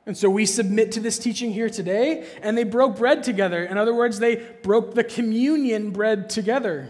And 0.06 0.16
so 0.16 0.30
we 0.30 0.46
submit 0.46 0.94
to 0.94 1.00
this 1.00 1.20
teaching 1.20 1.52
here 1.52 1.70
today, 1.70 2.26
and 2.42 2.58
they 2.58 2.64
broke 2.64 2.98
bread 2.98 3.24
together. 3.24 3.64
In 3.64 3.78
other 3.78 3.94
words, 3.94 4.20
they 4.20 4.36
broke 4.64 4.94
the 4.94 5.04
communion 5.04 5.92
bread 5.92 6.30
together. 6.30 6.90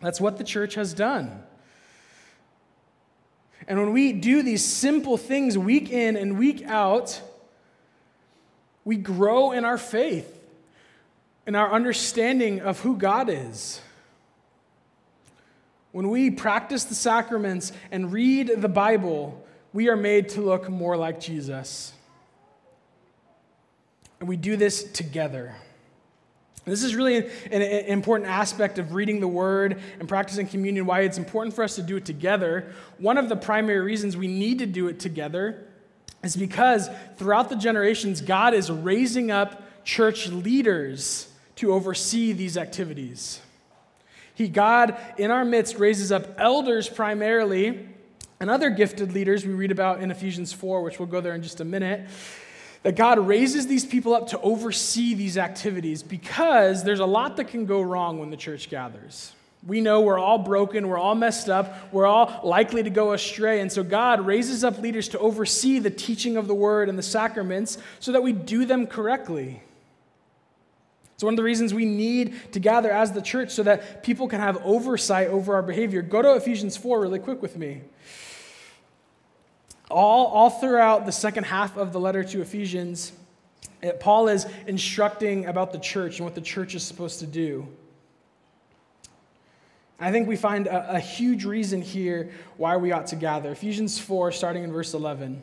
That's 0.00 0.20
what 0.20 0.38
the 0.38 0.44
church 0.44 0.74
has 0.74 0.94
done. 0.94 1.42
And 3.66 3.78
when 3.78 3.92
we 3.92 4.12
do 4.12 4.42
these 4.42 4.64
simple 4.64 5.16
things 5.16 5.56
week 5.58 5.90
in 5.90 6.16
and 6.16 6.38
week 6.38 6.62
out, 6.66 7.20
we 8.84 8.96
grow 8.96 9.52
in 9.52 9.64
our 9.64 9.78
faith, 9.78 10.38
in 11.46 11.54
our 11.54 11.70
understanding 11.72 12.60
of 12.60 12.80
who 12.80 12.96
God 12.96 13.28
is. 13.28 13.80
When 15.92 16.08
we 16.08 16.30
practice 16.30 16.84
the 16.84 16.94
sacraments 16.94 17.72
and 17.90 18.12
read 18.12 18.52
the 18.56 18.68
Bible, 18.68 19.44
we 19.72 19.88
are 19.88 19.96
made 19.96 20.30
to 20.30 20.40
look 20.40 20.68
more 20.68 20.96
like 20.96 21.20
Jesus. 21.20 21.92
And 24.20 24.28
we 24.28 24.36
do 24.36 24.56
this 24.56 24.84
together. 24.84 25.54
This 26.64 26.82
is 26.82 26.94
really 26.94 27.16
an, 27.16 27.24
an, 27.50 27.62
important 27.86 28.28
aspect 28.28 28.78
of 28.78 28.92
reading 28.92 29.20
the 29.20 29.26
Word 29.26 29.80
and 29.98 30.08
practicing 30.08 30.46
communion, 30.46 30.86
why 30.86 31.00
it's 31.00 31.18
important 31.18 31.54
for 31.54 31.64
us 31.64 31.74
to 31.76 31.82
do 31.82 31.96
it 31.96 32.04
together. 32.04 32.72
One 32.98 33.16
of 33.18 33.28
the 33.28 33.36
primary 33.36 33.80
reasons 33.80 34.16
we 34.16 34.28
need 34.28 34.58
to 34.58 34.66
do 34.66 34.86
it 34.88 35.00
together 35.00 35.66
is 36.22 36.36
because 36.36 36.90
throughout 37.16 37.48
the 37.48 37.56
generations, 37.56 38.20
God 38.20 38.52
is 38.52 38.70
raising 38.70 39.30
up 39.30 39.84
church 39.84 40.28
leaders 40.28 41.28
to 41.56 41.72
oversee 41.72 42.32
these 42.32 42.58
activities. 42.58 43.40
He, 44.34 44.48
God, 44.48 44.96
in 45.18 45.30
our 45.30 45.44
midst, 45.44 45.78
raises 45.78 46.10
up 46.12 46.38
elders 46.38 46.88
primarily 46.88 47.88
and 48.40 48.48
other 48.48 48.70
gifted 48.70 49.12
leaders 49.12 49.44
we 49.44 49.52
read 49.52 49.70
about 49.70 50.00
in 50.00 50.10
Ephesians 50.10 50.52
4, 50.52 50.82
which 50.82 50.98
we'll 50.98 51.08
go 51.08 51.20
there 51.20 51.34
in 51.34 51.42
just 51.42 51.60
a 51.60 51.64
minute. 51.64 52.08
That 52.82 52.96
God 52.96 53.18
raises 53.18 53.66
these 53.66 53.84
people 53.84 54.14
up 54.14 54.28
to 54.28 54.40
oversee 54.40 55.12
these 55.12 55.36
activities 55.36 56.02
because 56.02 56.82
there's 56.82 57.00
a 57.00 57.06
lot 57.06 57.36
that 57.36 57.48
can 57.48 57.66
go 57.66 57.82
wrong 57.82 58.18
when 58.18 58.30
the 58.30 58.38
church 58.38 58.70
gathers. 58.70 59.32
We 59.66 59.82
know 59.82 60.00
we're 60.00 60.18
all 60.18 60.38
broken, 60.38 60.88
we're 60.88 60.98
all 60.98 61.14
messed 61.14 61.50
up, 61.50 61.92
we're 61.92 62.06
all 62.06 62.40
likely 62.42 62.82
to 62.82 62.88
go 62.88 63.12
astray. 63.12 63.60
And 63.60 63.70
so 63.70 63.82
God 63.82 64.24
raises 64.24 64.64
up 64.64 64.78
leaders 64.78 65.08
to 65.10 65.18
oversee 65.18 65.78
the 65.78 65.90
teaching 65.90 66.38
of 66.38 66.48
the 66.48 66.54
word 66.54 66.88
and 66.88 66.98
the 66.98 67.02
sacraments 67.02 67.76
so 67.98 68.12
that 68.12 68.22
we 68.22 68.32
do 68.32 68.64
them 68.64 68.86
correctly. 68.86 69.62
It's 71.20 71.24
one 71.26 71.34
of 71.34 71.36
the 71.36 71.42
reasons 71.42 71.74
we 71.74 71.84
need 71.84 72.50
to 72.52 72.60
gather 72.60 72.90
as 72.90 73.12
the 73.12 73.20
church 73.20 73.50
so 73.50 73.62
that 73.64 74.02
people 74.02 74.26
can 74.26 74.40
have 74.40 74.56
oversight 74.64 75.28
over 75.28 75.54
our 75.54 75.62
behavior. 75.62 76.00
Go 76.00 76.22
to 76.22 76.32
Ephesians 76.32 76.78
4 76.78 76.98
really 76.98 77.18
quick 77.18 77.42
with 77.42 77.58
me. 77.58 77.82
All, 79.90 80.28
all 80.28 80.48
throughout 80.48 81.04
the 81.04 81.12
second 81.12 81.44
half 81.44 81.76
of 81.76 81.92
the 81.92 82.00
letter 82.00 82.24
to 82.24 82.40
Ephesians, 82.40 83.12
it, 83.82 84.00
Paul 84.00 84.28
is 84.28 84.46
instructing 84.66 85.44
about 85.44 85.72
the 85.72 85.78
church 85.78 86.20
and 86.20 86.24
what 86.24 86.34
the 86.34 86.40
church 86.40 86.74
is 86.74 86.82
supposed 86.84 87.18
to 87.18 87.26
do. 87.26 87.68
I 89.98 90.10
think 90.10 90.26
we 90.26 90.36
find 90.36 90.68
a, 90.68 90.94
a 90.94 91.00
huge 91.00 91.44
reason 91.44 91.82
here 91.82 92.30
why 92.56 92.78
we 92.78 92.92
ought 92.92 93.08
to 93.08 93.16
gather. 93.16 93.52
Ephesians 93.52 93.98
4, 93.98 94.32
starting 94.32 94.64
in 94.64 94.72
verse 94.72 94.94
11. 94.94 95.42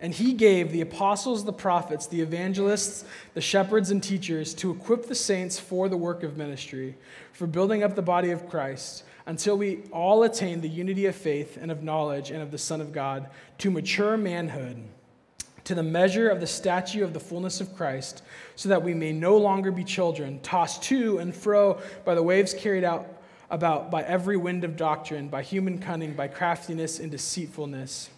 And 0.00 0.12
he 0.12 0.34
gave 0.34 0.72
the 0.72 0.82
apostles, 0.82 1.44
the 1.44 1.52
prophets, 1.52 2.06
the 2.06 2.20
evangelists, 2.20 3.04
the 3.32 3.40
shepherds, 3.40 3.90
and 3.90 4.02
teachers 4.02 4.52
to 4.54 4.70
equip 4.70 5.06
the 5.06 5.14
saints 5.14 5.58
for 5.58 5.88
the 5.88 5.96
work 5.96 6.22
of 6.22 6.36
ministry, 6.36 6.96
for 7.32 7.46
building 7.46 7.82
up 7.82 7.94
the 7.94 8.02
body 8.02 8.30
of 8.30 8.48
Christ, 8.48 9.04
until 9.24 9.56
we 9.56 9.80
all 9.92 10.22
attain 10.22 10.60
the 10.60 10.68
unity 10.68 11.06
of 11.06 11.16
faith 11.16 11.56
and 11.60 11.70
of 11.70 11.82
knowledge 11.82 12.30
and 12.30 12.42
of 12.42 12.50
the 12.50 12.58
Son 12.58 12.82
of 12.82 12.92
God, 12.92 13.28
to 13.58 13.70
mature 13.70 14.18
manhood, 14.18 14.82
to 15.64 15.74
the 15.74 15.82
measure 15.82 16.28
of 16.28 16.40
the 16.40 16.46
stature 16.46 17.02
of 17.02 17.14
the 17.14 17.20
fullness 17.20 17.62
of 17.62 17.74
Christ, 17.74 18.22
so 18.54 18.68
that 18.68 18.82
we 18.82 18.92
may 18.92 19.12
no 19.12 19.38
longer 19.38 19.72
be 19.72 19.82
children, 19.82 20.40
tossed 20.40 20.82
to 20.84 21.18
and 21.18 21.34
fro 21.34 21.80
by 22.04 22.14
the 22.14 22.22
waves 22.22 22.52
carried 22.52 22.84
out 22.84 23.06
about 23.48 23.90
by 23.90 24.02
every 24.02 24.36
wind 24.36 24.62
of 24.62 24.76
doctrine, 24.76 25.28
by 25.28 25.42
human 25.42 25.78
cunning, 25.78 26.12
by 26.12 26.28
craftiness 26.28 26.98
and 26.98 27.10
deceitfulness 27.10 28.10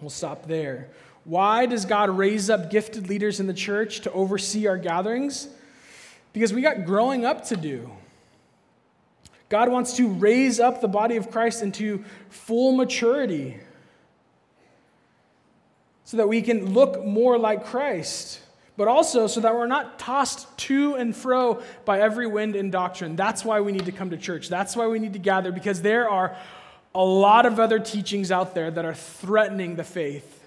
We'll 0.00 0.10
stop 0.10 0.46
there. 0.46 0.88
Why 1.24 1.66
does 1.66 1.84
God 1.84 2.10
raise 2.10 2.48
up 2.48 2.70
gifted 2.70 3.08
leaders 3.08 3.40
in 3.40 3.46
the 3.46 3.54
church 3.54 4.00
to 4.00 4.12
oversee 4.12 4.66
our 4.66 4.78
gatherings? 4.78 5.48
Because 6.32 6.52
we 6.52 6.62
got 6.62 6.86
growing 6.86 7.24
up 7.24 7.44
to 7.46 7.56
do. 7.56 7.90
God 9.48 9.68
wants 9.68 9.96
to 9.96 10.08
raise 10.08 10.60
up 10.60 10.80
the 10.80 10.88
body 10.88 11.16
of 11.16 11.30
Christ 11.30 11.62
into 11.62 12.04
full 12.28 12.72
maturity 12.72 13.58
so 16.04 16.16
that 16.16 16.28
we 16.28 16.40
can 16.40 16.72
look 16.72 17.04
more 17.04 17.36
like 17.36 17.66
Christ, 17.66 18.40
but 18.76 18.88
also 18.88 19.26
so 19.26 19.40
that 19.40 19.54
we're 19.54 19.66
not 19.66 19.98
tossed 19.98 20.56
to 20.58 20.94
and 20.94 21.14
fro 21.14 21.62
by 21.84 22.00
every 22.00 22.26
wind 22.26 22.56
and 22.56 22.72
doctrine. 22.72 23.16
That's 23.16 23.44
why 23.44 23.60
we 23.60 23.72
need 23.72 23.84
to 23.86 23.92
come 23.92 24.10
to 24.10 24.16
church. 24.16 24.48
That's 24.48 24.74
why 24.74 24.86
we 24.86 24.98
need 24.98 25.12
to 25.12 25.18
gather, 25.18 25.52
because 25.52 25.82
there 25.82 26.08
are 26.08 26.36
a 26.94 27.04
lot 27.04 27.46
of 27.46 27.60
other 27.60 27.78
teachings 27.78 28.32
out 28.32 28.54
there 28.54 28.70
that 28.70 28.84
are 28.84 28.94
threatening 28.94 29.76
the 29.76 29.84
faith. 29.84 30.40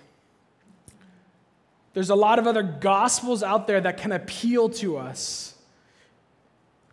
There's 1.93 2.09
a 2.09 2.15
lot 2.15 2.39
of 2.39 2.47
other 2.47 2.63
gospels 2.63 3.43
out 3.43 3.67
there 3.67 3.79
that 3.79 3.97
can 3.97 4.11
appeal 4.11 4.69
to 4.69 4.97
us. 4.97 5.55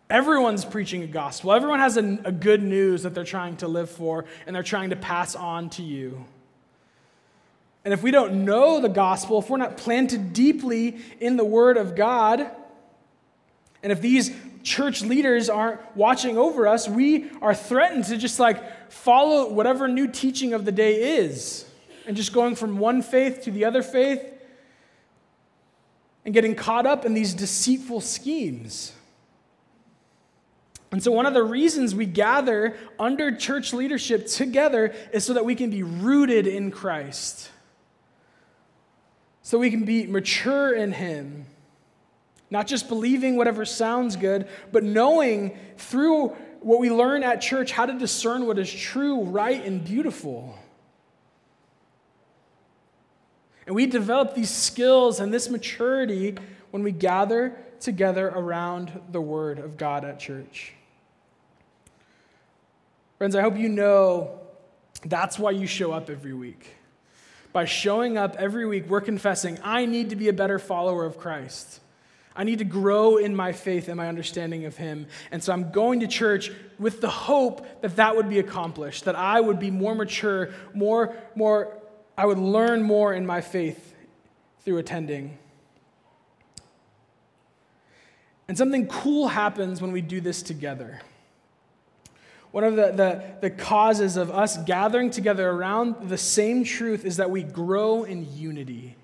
Everyone's 0.09 0.65
preaching 0.65 1.03
a 1.03 1.07
gospel. 1.07 1.53
Everyone 1.53 1.79
has 1.79 1.97
a, 1.97 2.19
a, 2.25 2.31
good 2.31 2.61
news 2.61 3.03
that 3.03 3.15
they're 3.15 3.23
trying 3.23 3.57
to 3.57 3.67
live 3.67 3.89
for 3.89 4.25
and 4.45 4.55
they're 4.55 4.61
trying 4.61 4.89
to 4.89 4.95
pass 4.97 5.35
on 5.35 5.69
to 5.71 5.83
you. 5.83 6.25
And 7.83 7.93
if 7.93 8.03
we 8.03 8.11
don't 8.11 8.45
know 8.45 8.79
the 8.79 8.89
gospel, 8.89 9.39
if 9.39 9.49
we're 9.49 9.57
not 9.57 9.77
planted 9.77 10.33
deeply 10.33 10.97
in 11.19 11.37
the 11.37 11.45
Word 11.45 11.77
of 11.77 11.95
God, 11.95 12.51
and 13.81 13.91
if 13.91 14.01
these 14.01 14.31
church 14.63 15.01
leaders 15.01 15.49
aren't 15.49 15.79
watching 15.95 16.37
over 16.37 16.67
us, 16.67 16.87
we 16.87 17.29
are 17.41 17.53
threatened 17.53 18.05
to 18.05 18.17
just 18.17 18.39
like 18.39 18.91
follow 18.91 19.51
whatever 19.51 19.87
new 19.87 20.07
teaching 20.07 20.53
of 20.53 20.65
the 20.65 20.71
day 20.71 21.17
is 21.17 21.65
and 22.07 22.15
just 22.15 22.33
going 22.33 22.55
from 22.55 22.77
one 22.77 23.01
faith 23.01 23.43
to 23.43 23.51
the 23.51 23.65
other 23.65 23.81
faith 23.81 24.21
and 26.25 26.33
getting 26.33 26.55
caught 26.55 26.85
up 26.85 27.05
in 27.05 27.13
these 27.13 27.33
deceitful 27.33 28.01
schemes. 28.01 28.93
And 30.91 31.01
so, 31.01 31.11
one 31.11 31.25
of 31.25 31.33
the 31.33 31.43
reasons 31.43 31.95
we 31.95 32.05
gather 32.05 32.77
under 32.99 33.33
church 33.35 33.73
leadership 33.73 34.27
together 34.27 34.93
is 35.13 35.23
so 35.23 35.33
that 35.33 35.45
we 35.45 35.55
can 35.55 35.69
be 35.69 35.83
rooted 35.83 36.47
in 36.47 36.69
Christ, 36.69 37.49
so 39.41 39.57
we 39.57 39.71
can 39.71 39.85
be 39.85 40.05
mature 40.05 40.73
in 40.73 40.91
Him 40.91 41.45
not 42.51 42.67
just 42.67 42.89
believing 42.89 43.37
whatever 43.37 43.65
sounds 43.65 44.17
good, 44.17 44.47
but 44.71 44.83
knowing 44.83 45.57
through 45.77 46.35
what 46.59 46.79
we 46.79 46.91
learn 46.91 47.23
at 47.23 47.41
church 47.41 47.71
how 47.71 47.85
to 47.85 47.97
discern 47.97 48.45
what 48.45 48.59
is 48.59 48.71
true, 48.71 49.23
right, 49.23 49.65
and 49.65 49.83
beautiful. 49.83 50.59
And 53.65 53.73
we 53.73 53.85
develop 53.85 54.35
these 54.35 54.49
skills 54.49 55.19
and 55.19 55.33
this 55.33 55.49
maturity 55.49 56.35
when 56.71 56.83
we 56.83 56.91
gather 56.91 57.57
together 57.79 58.27
around 58.27 59.01
the 59.11 59.21
Word 59.21 59.57
of 59.57 59.77
God 59.77 60.03
at 60.03 60.19
church. 60.19 60.73
Friends, 63.17 63.35
I 63.35 63.41
hope 63.41 63.57
you 63.57 63.69
know 63.69 64.39
that's 65.05 65.39
why 65.39 65.51
you 65.51 65.67
show 65.67 65.91
up 65.91 66.09
every 66.09 66.33
week. 66.33 66.75
By 67.53 67.65
showing 67.65 68.17
up 68.17 68.35
every 68.37 68.65
week, 68.65 68.87
we're 68.87 69.01
confessing, 69.01 69.57
I 69.63 69.85
need 69.85 70.09
to 70.09 70.15
be 70.15 70.27
a 70.27 70.33
better 70.33 70.59
follower 70.59 71.05
of 71.05 71.17
Christ. 71.17 71.79
I 72.41 72.43
need 72.43 72.57
to 72.57 72.65
grow 72.65 73.17
in 73.17 73.35
my 73.35 73.51
faith 73.51 73.87
and 73.87 73.95
my 73.95 74.07
understanding 74.07 74.65
of 74.65 74.75
Him. 74.75 75.05
And 75.31 75.43
so 75.43 75.53
I'm 75.53 75.71
going 75.71 75.99
to 75.99 76.07
church 76.07 76.51
with 76.79 76.99
the 76.99 77.07
hope 77.07 77.83
that 77.83 77.97
that 77.97 78.15
would 78.15 78.29
be 78.29 78.39
accomplished, 78.39 79.05
that 79.05 79.15
I 79.15 79.39
would 79.39 79.59
be 79.59 79.69
more 79.69 79.93
mature, 79.93 80.49
more, 80.73 81.15
more, 81.35 81.77
I 82.17 82.25
would 82.25 82.39
learn 82.39 82.81
more 82.81 83.13
in 83.13 83.27
my 83.27 83.41
faith 83.41 83.93
through 84.65 84.79
attending. 84.79 85.37
And 88.47 88.57
something 88.57 88.87
cool 88.87 89.27
happens 89.27 89.79
when 89.79 89.91
we 89.91 90.01
do 90.01 90.19
this 90.19 90.41
together. 90.41 90.99
One 92.49 92.63
of 92.63 92.75
the, 92.75 92.91
the, 92.91 93.23
the 93.41 93.49
causes 93.51 94.17
of 94.17 94.31
us 94.31 94.57
gathering 94.63 95.11
together 95.11 95.47
around 95.47 96.09
the 96.09 96.17
same 96.17 96.63
truth 96.63 97.05
is 97.05 97.17
that 97.17 97.29
we 97.29 97.43
grow 97.43 98.03
in 98.03 98.35
unity. 98.35 98.95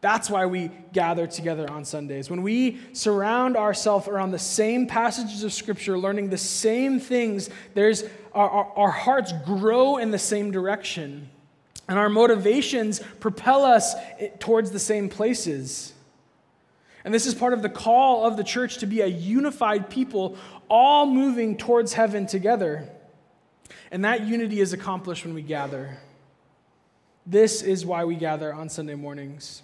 That's 0.00 0.30
why 0.30 0.46
we 0.46 0.70
gather 0.92 1.26
together 1.26 1.68
on 1.68 1.84
Sundays. 1.84 2.30
When 2.30 2.42
we 2.42 2.78
surround 2.92 3.56
ourselves 3.56 4.06
around 4.06 4.30
the 4.30 4.38
same 4.38 4.86
passages 4.86 5.42
of 5.42 5.52
Scripture, 5.52 5.98
learning 5.98 6.30
the 6.30 6.38
same 6.38 7.00
things, 7.00 7.50
there's, 7.74 8.04
our, 8.32 8.48
our, 8.48 8.72
our 8.76 8.90
hearts 8.90 9.32
grow 9.44 9.96
in 9.96 10.12
the 10.12 10.18
same 10.18 10.52
direction. 10.52 11.28
And 11.88 11.98
our 11.98 12.08
motivations 12.08 13.00
propel 13.18 13.64
us 13.64 13.94
towards 14.38 14.70
the 14.70 14.78
same 14.78 15.08
places. 15.08 15.94
And 17.04 17.12
this 17.12 17.26
is 17.26 17.34
part 17.34 17.52
of 17.52 17.62
the 17.62 17.68
call 17.68 18.24
of 18.24 18.36
the 18.36 18.44
church 18.44 18.78
to 18.78 18.86
be 18.86 19.00
a 19.00 19.06
unified 19.06 19.90
people, 19.90 20.36
all 20.68 21.06
moving 21.06 21.56
towards 21.56 21.94
heaven 21.94 22.26
together. 22.26 22.88
And 23.90 24.04
that 24.04 24.26
unity 24.26 24.60
is 24.60 24.72
accomplished 24.72 25.24
when 25.24 25.34
we 25.34 25.42
gather. 25.42 25.98
This 27.26 27.62
is 27.62 27.84
why 27.84 28.04
we 28.04 28.14
gather 28.14 28.54
on 28.54 28.68
Sunday 28.68 28.94
mornings. 28.94 29.62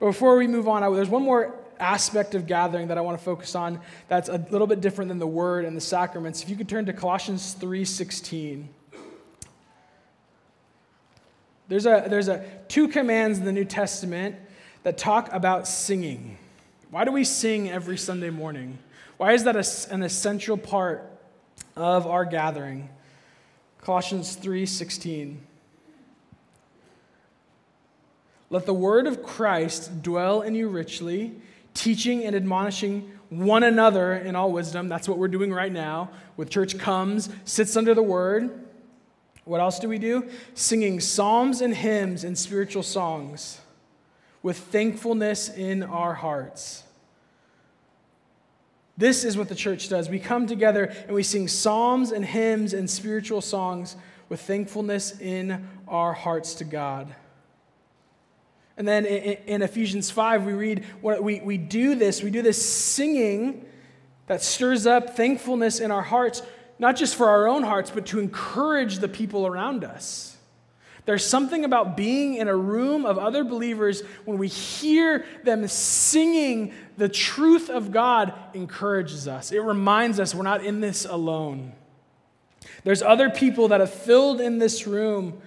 But 0.00 0.06
before 0.06 0.36
we 0.36 0.46
move 0.46 0.66
on, 0.66 0.80
there's 0.94 1.10
one 1.10 1.22
more 1.22 1.54
aspect 1.78 2.34
of 2.34 2.46
gathering 2.46 2.88
that 2.88 2.98
I 2.98 3.02
want 3.02 3.18
to 3.18 3.24
focus 3.24 3.54
on 3.54 3.80
that's 4.08 4.28
a 4.28 4.44
little 4.50 4.66
bit 4.66 4.80
different 4.80 5.08
than 5.10 5.18
the 5.18 5.26
word 5.26 5.64
and 5.64 5.76
the 5.76 5.80
sacraments. 5.80 6.42
If 6.42 6.48
you 6.48 6.56
could 6.56 6.68
turn 6.68 6.86
to 6.86 6.92
Colossians 6.92 7.54
3:16. 7.54 8.68
There's 11.68 11.86
a 11.86 12.06
there's 12.08 12.28
a 12.28 12.44
two 12.68 12.88
commands 12.88 13.38
in 13.38 13.44
the 13.44 13.52
New 13.52 13.64
Testament 13.64 14.36
that 14.82 14.98
talk 14.98 15.32
about 15.32 15.68
singing. 15.68 16.38
Why 16.90 17.04
do 17.04 17.12
we 17.12 17.22
sing 17.22 17.70
every 17.70 17.96
Sunday 17.96 18.30
morning? 18.30 18.78
Why 19.18 19.34
is 19.34 19.44
that 19.44 19.54
a, 19.54 19.94
an 19.94 20.02
essential 20.02 20.56
part 20.56 21.08
of 21.76 22.06
our 22.06 22.24
gathering? 22.24 22.88
Colossians 23.82 24.36
3:16. 24.36 25.36
Let 28.50 28.66
the 28.66 28.74
word 28.74 29.06
of 29.06 29.22
Christ 29.22 30.02
dwell 30.02 30.42
in 30.42 30.56
you 30.56 30.68
richly, 30.68 31.32
teaching 31.72 32.24
and 32.24 32.34
admonishing 32.34 33.12
one 33.28 33.62
another 33.62 34.14
in 34.14 34.34
all 34.34 34.50
wisdom. 34.50 34.88
That's 34.88 35.08
what 35.08 35.18
we're 35.18 35.28
doing 35.28 35.52
right 35.52 35.72
now. 35.72 36.10
With 36.36 36.50
church 36.50 36.76
comes, 36.76 37.30
sits 37.44 37.76
under 37.76 37.94
the 37.94 38.02
word. 38.02 38.66
What 39.44 39.60
else 39.60 39.78
do 39.78 39.88
we 39.88 39.98
do? 39.98 40.28
Singing 40.54 40.98
psalms 40.98 41.60
and 41.60 41.74
hymns 41.74 42.24
and 42.24 42.36
spiritual 42.36 42.82
songs 42.82 43.60
with 44.42 44.58
thankfulness 44.58 45.48
in 45.48 45.84
our 45.84 46.14
hearts. 46.14 46.82
This 48.96 49.24
is 49.24 49.36
what 49.36 49.48
the 49.48 49.54
church 49.54 49.88
does. 49.88 50.10
We 50.10 50.18
come 50.18 50.46
together 50.46 50.92
and 51.06 51.14
we 51.14 51.22
sing 51.22 51.46
psalms 51.46 52.10
and 52.10 52.24
hymns 52.24 52.74
and 52.74 52.90
spiritual 52.90 53.40
songs 53.40 53.96
with 54.28 54.40
thankfulness 54.40 55.18
in 55.20 55.68
our 55.86 56.12
hearts 56.12 56.54
to 56.54 56.64
God. 56.64 57.14
And 58.80 58.88
then 58.88 59.04
in, 59.04 59.60
Ephesians 59.60 60.10
5, 60.10 60.46
we 60.46 60.54
read, 60.54 60.86
we, 61.02 61.40
we 61.40 61.58
do 61.58 61.94
this, 61.94 62.22
we 62.22 62.30
do 62.30 62.40
this 62.40 62.66
singing 62.66 63.66
that 64.26 64.42
stirs 64.42 64.86
up 64.86 65.18
thankfulness 65.18 65.80
in 65.80 65.90
our 65.90 66.00
hearts, 66.00 66.42
not 66.78 66.96
just 66.96 67.14
for 67.14 67.28
our 67.28 67.46
own 67.46 67.62
hearts, 67.62 67.90
but 67.90 68.06
to 68.06 68.18
encourage 68.18 69.00
the 69.00 69.06
people 69.06 69.46
around 69.46 69.84
us. 69.84 70.38
There's 71.04 71.26
something 71.26 71.66
about 71.66 71.94
being 71.94 72.36
in 72.36 72.48
a 72.48 72.56
room 72.56 73.04
of 73.04 73.18
other 73.18 73.44
believers 73.44 74.00
when 74.24 74.38
we 74.38 74.48
hear 74.48 75.26
them 75.44 75.68
singing 75.68 76.72
the 76.96 77.10
truth 77.10 77.68
of 77.68 77.92
God 77.92 78.32
encourages 78.54 79.28
us. 79.28 79.52
It 79.52 79.60
reminds 79.60 80.18
us 80.18 80.34
we're 80.34 80.42
not 80.42 80.64
in 80.64 80.80
this 80.80 81.04
alone. 81.04 81.74
There's 82.84 83.02
other 83.02 83.28
people 83.28 83.68
that 83.68 83.80
have 83.80 83.92
filled 83.92 84.40
in 84.40 84.56
this 84.56 84.86
room 84.86 85.42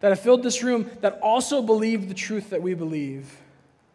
that 0.00 0.10
have 0.10 0.20
filled 0.20 0.42
this 0.42 0.62
room 0.62 0.90
that 1.00 1.18
also 1.22 1.62
believe 1.62 2.08
the 2.08 2.14
truth 2.14 2.50
that 2.50 2.62
we 2.62 2.74
believe. 2.74 3.40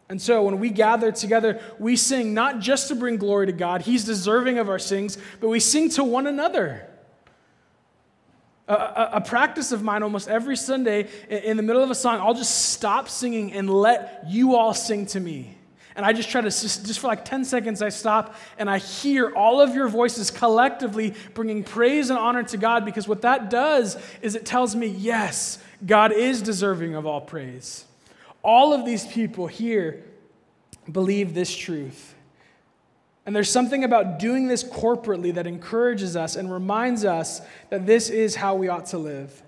And 0.10 0.22
so 0.22 0.44
when 0.44 0.60
we 0.60 0.70
gather 0.70 1.12
together, 1.12 1.62
we 1.80 1.96
sing 1.96 2.34
not 2.34 2.60
just 2.60 2.90
to 2.90 2.96
bring 2.96 3.18
glory 3.18 3.48
to 3.48 3.52
God, 3.52 3.82
He's 3.82 4.06
deserving 4.06 4.60
of 4.60 4.70
our 4.70 4.80
sings, 4.80 5.18
but 5.40 5.48
we 5.50 5.60
sing 5.60 5.90
to 5.92 6.04
one 6.04 6.28
another. 6.28 6.88
A, 8.68 8.74
a, 8.74 9.10
a, 9.14 9.22
practice 9.22 9.74
of 9.74 9.84
mine 9.84 10.04
almost 10.04 10.30
every 10.30 10.56
Sunday 10.56 11.10
in 11.30 11.58
the 11.58 11.64
middle 11.64 11.84
of 11.84 11.92
a 11.92 11.96
song, 11.96 12.22
I'll 12.22 12.34
just 12.34 12.70
stop 12.70 13.10
singing 13.10 13.52
and 13.52 13.70
let 13.70 14.24
you 14.28 14.56
all 14.56 14.74
sing 14.74 15.06
to 15.08 15.20
me. 15.20 15.58
And 15.96 16.06
I 16.06 16.14
just 16.14 16.30
try 16.30 16.42
to, 16.42 16.50
just, 16.50 16.86
just 16.86 17.00
for 17.00 17.08
like 17.08 17.26
10 17.26 17.44
seconds, 17.46 17.82
I 17.82 17.90
stop 17.90 18.36
and 18.58 18.70
I 18.70 18.78
hear 18.78 19.36
all 19.36 19.62
of 19.62 19.76
your 19.76 19.88
voices 19.90 20.32
collectively 20.32 21.14
bringing 21.34 21.64
praise 21.64 22.10
and 22.10 22.18
honor 22.18 22.44
to 22.44 22.58
God 22.58 22.86
because 22.86 23.08
what 23.08 23.22
that 23.24 23.50
does 23.50 23.98
is 24.22 24.36
it 24.36 24.46
tells 24.46 24.76
me, 24.76 24.88
yes, 24.88 25.60
God 25.86 26.12
is 26.12 26.42
deserving 26.42 26.96
of 26.96 27.06
all 27.06 27.22
praise. 27.22 27.86
All 28.42 28.74
of 28.74 28.86
these 28.86 29.06
people 29.06 29.48
here 29.48 30.04
believe 30.92 31.34
this 31.34 31.56
truth. 31.56 32.14
And 33.26 33.36
there's 33.36 33.50
something 33.50 33.84
about 33.84 34.20
doing 34.20 34.48
this 34.48 34.64
corporately 34.64 35.34
that 35.34 35.48
encourages 35.48 36.16
us 36.16 36.36
and 36.36 36.52
reminds 36.52 37.06
us 37.06 37.42
that 37.70 37.86
this 37.86 38.10
is 38.10 38.36
how 38.36 38.56
we 38.56 38.68
ought 38.68 38.88
to 38.88 38.98
live. 38.98 39.42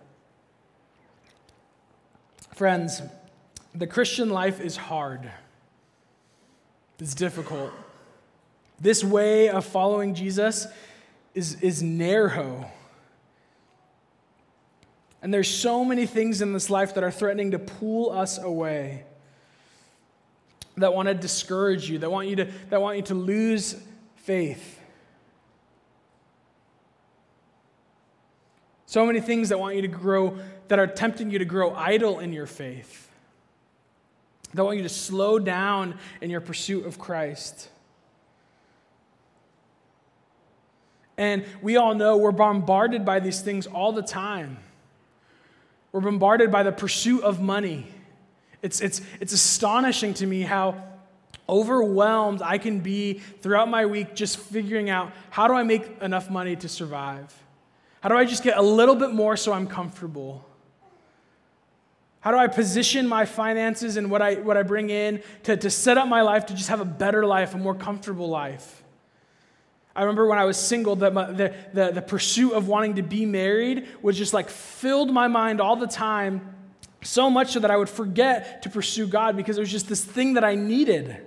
Friends, 2.55 3.01
the 3.73 3.87
Christian 3.87 4.29
life 4.29 4.61
is 4.61 4.77
hard, 4.77 5.29
it's 6.99 7.13
difficult. 7.13 7.71
This 8.79 9.03
way 9.03 9.49
of 9.49 9.65
following 9.65 10.15
Jesus 10.15 10.67
is, 11.33 11.61
is 11.61 11.81
narrow. 11.81 12.69
And 15.25 15.33
there's 15.33 15.49
so 15.49 15.83
many 15.83 16.05
things 16.05 16.43
in 16.43 16.53
this 16.53 16.69
life 16.69 16.93
that 16.93 17.03
are 17.03 17.09
threatening 17.09 17.49
to 17.49 17.57
pull 17.57 18.11
us 18.11 18.37
away 18.37 19.05
that 20.77 20.93
want 20.93 21.07
to 21.07 21.15
discourage 21.15 21.89
you, 21.89 21.97
that 21.97 22.11
want 22.11 22.27
you 22.27 22.35
to, 22.35 22.51
that 22.69 22.79
want 22.79 22.97
you 22.97 23.01
to 23.05 23.15
lose 23.15 23.75
faith. 24.17 24.79
So 28.85 29.03
many 29.03 29.19
things 29.19 29.49
that 29.49 29.59
want 29.59 29.75
you 29.75 29.81
to 29.81 29.87
grow, 29.87 30.37
that 30.67 30.77
are 30.77 30.85
tempting 30.85 31.31
you 31.31 31.39
to 31.39 31.45
grow 31.45 31.73
idle 31.73 32.19
in 32.19 32.31
your 32.31 32.45
faith, 32.45 33.09
that 34.53 34.63
want 34.63 34.77
you 34.77 34.83
to 34.83 34.89
slow 34.89 35.39
down 35.39 35.97
in 36.21 36.29
your 36.29 36.41
pursuit 36.41 36.85
of 36.85 36.99
Christ. 36.99 37.67
And 41.17 41.45
we 41.63 41.77
all 41.77 41.95
know 41.95 42.15
we're 42.15 42.31
bombarded 42.31 43.03
by 43.03 43.19
these 43.19 43.41
things 43.41 43.65
all 43.65 43.91
the 43.91 44.03
time. 44.03 44.59
We're 45.95 46.01
bombarded 46.01 46.51
by 46.51 46.63
the 46.63 46.73
pursuit 46.73 47.23
of 47.23 47.39
money 47.41 47.87
it's, 48.65 48.81
it's, 48.81 48.99
it's 49.21 49.31
astonishing 49.31 50.15
to 50.15 50.25
me 50.25 50.41
how 50.41 50.81
overwhelmed 51.47 52.41
I 52.41 52.57
can 52.57 52.79
be 52.79 53.19
throughout 53.41 53.69
my 53.69 53.85
week 53.85 54.15
just 54.15 54.39
figuring 54.39 54.89
out 54.89 55.11
how 55.29 55.47
do 55.47 55.53
I 55.53 55.61
make 55.61 56.01
enough 56.01 56.31
money 56.31 56.55
to 56.55 56.67
survive? 56.67 57.31
How 58.01 58.09
do 58.09 58.17
I 58.17 58.25
just 58.25 58.41
get 58.41 58.57
a 58.57 58.63
little 58.63 58.95
bit 58.95 59.11
more 59.11 59.37
so 59.37 59.53
I'm 59.53 59.67
comfortable? 59.67 60.43
How 62.21 62.31
do 62.31 62.37
I 62.37 62.47
position 62.47 63.07
my 63.07 63.25
finances 63.25 63.97
and 63.97 64.09
what 64.09 64.23
I, 64.23 64.33
what 64.35 64.57
I 64.57 64.63
bring 64.63 64.89
in 64.89 65.21
to, 65.43 65.55
to 65.55 65.69
set 65.69 65.99
up 65.99 66.07
my 66.07 66.23
life 66.23 66.47
to 66.47 66.55
just 66.55 66.69
have 66.69 66.81
a 66.81 66.85
better 66.85 67.23
life, 67.23 67.53
a 67.53 67.59
more 67.59 67.75
comfortable 67.75 68.29
life? 68.29 68.81
I 69.95 70.01
remember 70.01 70.27
when 70.27 70.37
I 70.37 70.45
was 70.45 70.57
single, 70.57 70.97
that 70.97 71.13
the, 71.13 71.53
the, 71.73 71.91
the 71.93 72.01
pursuit 72.01 72.53
of 72.53 72.67
wanting 72.67 72.95
to 72.95 73.01
be 73.01 73.25
married 73.25 73.87
was 74.01 74.17
just 74.17 74.33
like 74.33 74.49
filled 74.49 75.11
my 75.11 75.27
mind 75.27 75.61
all 75.61 75.77
the 75.77 75.87
time 75.87 76.53
so 77.01 77.29
much 77.29 77.51
so 77.51 77.59
that 77.59 77.71
I 77.71 77.77
would 77.77 77.87
forget 77.87 78.63
to 78.63 78.69
pursue 78.69 79.07
God 79.07 79.37
because 79.37 79.57
it 79.57 79.61
was 79.61 79.71
just 79.71 79.87
this 79.87 80.03
thing 80.03 80.33
that 80.33 80.43
I 80.43 80.55
needed. 80.55 81.17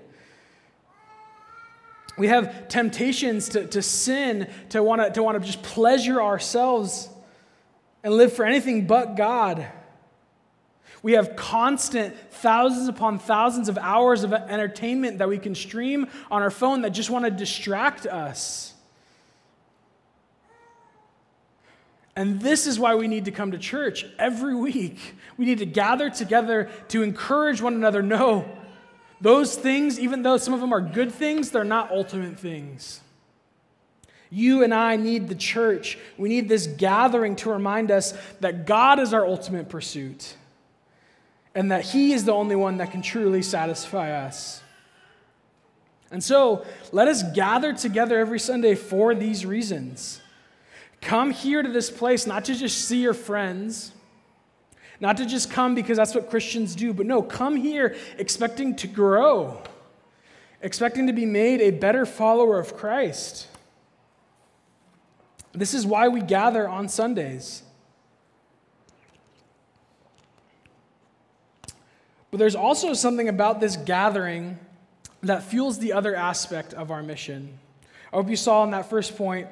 We 2.19 2.27
have 2.29 2.69
temptations 2.69 3.49
to, 3.51 3.67
to 3.69 3.81
sin, 3.81 4.51
to 4.71 4.83
want 4.83 5.03
to, 5.03 5.11
to 5.13 5.23
want 5.23 5.41
to 5.41 5.47
just 5.47 5.63
pleasure 5.63 6.21
ourselves 6.21 7.09
and 8.03 8.13
live 8.13 8.33
for 8.33 8.45
anything 8.45 8.87
but 8.87 9.17
God. 9.17 9.67
We 11.03 11.13
have 11.13 11.37
constant 11.37 12.17
thousands 12.33 12.89
upon 12.89 13.19
thousands 13.19 13.69
of 13.69 13.79
hours 13.79 14.25
of 14.25 14.33
entertainment 14.33 15.19
that 15.19 15.29
we 15.29 15.39
can 15.39 15.55
stream 15.55 16.09
on 16.31 16.43
our 16.43 16.51
phone 16.51 16.83
that 16.83 16.91
just 16.91 17.11
want 17.11 17.25
to 17.25 17.31
distract 17.31 18.07
us. 18.07 18.75
And 22.17 22.41
this 22.41 22.67
is 22.67 22.81
why 22.81 22.97
we 22.97 23.07
need 23.07 23.27
to 23.27 23.31
come 23.31 23.53
to 23.53 23.59
church 23.59 24.05
every 24.19 24.57
week. 24.57 25.15
We 25.37 25.45
need 25.45 25.59
to 25.59 25.67
gather 25.67 26.11
together 26.11 26.69
to 26.89 27.05
encourage 27.05 27.63
one 27.63 27.75
another. 27.75 28.03
No, 28.03 28.45
those 29.21 29.55
things, 29.55 30.01
even 30.01 30.23
though 30.23 30.37
some 30.37 30.53
of 30.53 30.61
them 30.61 30.73
are 30.73 30.81
good 30.81 31.13
things, 31.13 31.53
they're 31.53 31.63
not 31.63 31.93
ultimate 31.93 32.37
things. 32.37 33.01
You 34.31 34.65
and 34.65 34.75
I 34.75 34.97
need 34.97 35.29
the 35.29 35.37
church. 35.37 35.97
We 36.19 36.29
need 36.29 36.49
this 36.49 36.67
gathering 36.67 37.37
to 37.37 37.51
remind 37.51 37.93
us 37.93 38.15
that 38.41 38.67
God 38.67 38.99
is 38.99 39.15
our 39.15 39.25
ultimate 39.25 39.69
pursuit 39.69 40.35
and 41.55 41.71
that 41.71 41.85
He 41.85 42.13
is 42.13 42.25
the 42.25 42.33
only 42.33 42.57
one 42.57 42.79
that 42.79 42.91
can 42.91 43.03
truly 43.03 43.43
satisfy 43.43 44.13
us. 44.13 44.63
And 46.11 46.25
so, 46.25 46.65
let 46.91 47.09
us 47.09 47.23
gather 47.35 47.73
together 47.73 48.19
every 48.19 48.41
Sunday 48.41 48.75
for 48.75 49.15
these 49.15 49.45
reasons. 49.45 50.21
Come 51.01 51.31
here 51.31 51.63
to 51.63 51.69
this 51.69 51.91
place 51.91 52.27
not 52.27 52.47
to 52.47 52.55
just 52.55 52.87
see 52.87 53.03
your 53.03 53.15
friends, 53.15 53.93
not 55.01 55.17
to 55.19 55.27
just 55.27 55.51
come 55.51 55.75
because 55.75 55.97
that's 55.97 56.15
what 56.15 56.31
Christians 56.31 56.75
do, 56.75 56.93
but 56.93 57.07
no, 57.07 57.23
come 57.23 57.57
here 57.57 57.95
expecting 58.17 58.75
to 58.77 58.87
grow, 58.87 59.63
expecting 60.61 61.07
to 61.07 61.13
be 61.13 61.27
made 61.27 61.61
a 61.61 61.71
better 61.71 62.05
follower 62.05 62.59
of 62.59 62.77
Christ. 62.77 63.47
This 65.53 65.75
is 65.75 65.87
why 65.87 66.09
we 66.09 66.21
gather 66.21 66.69
on 66.69 66.89
Sundays. 66.89 67.63
But 72.31 72.39
there's 72.39 72.55
also 72.55 72.93
something 72.95 73.29
about 73.29 73.61
this 73.61 73.77
gathering 73.77 74.59
that 75.23 75.43
fuels 75.43 75.79
the 75.79 75.93
other 75.93 76.15
aspect 76.15 76.75
of 76.75 76.91
our 76.91 77.03
mission. 77.03 77.59
I 78.13 78.17
hope 78.17 78.29
you 78.29 78.37
saw 78.37 78.65
in 78.65 78.71
that 78.71 78.89
first 78.89 79.17
point 79.17 79.49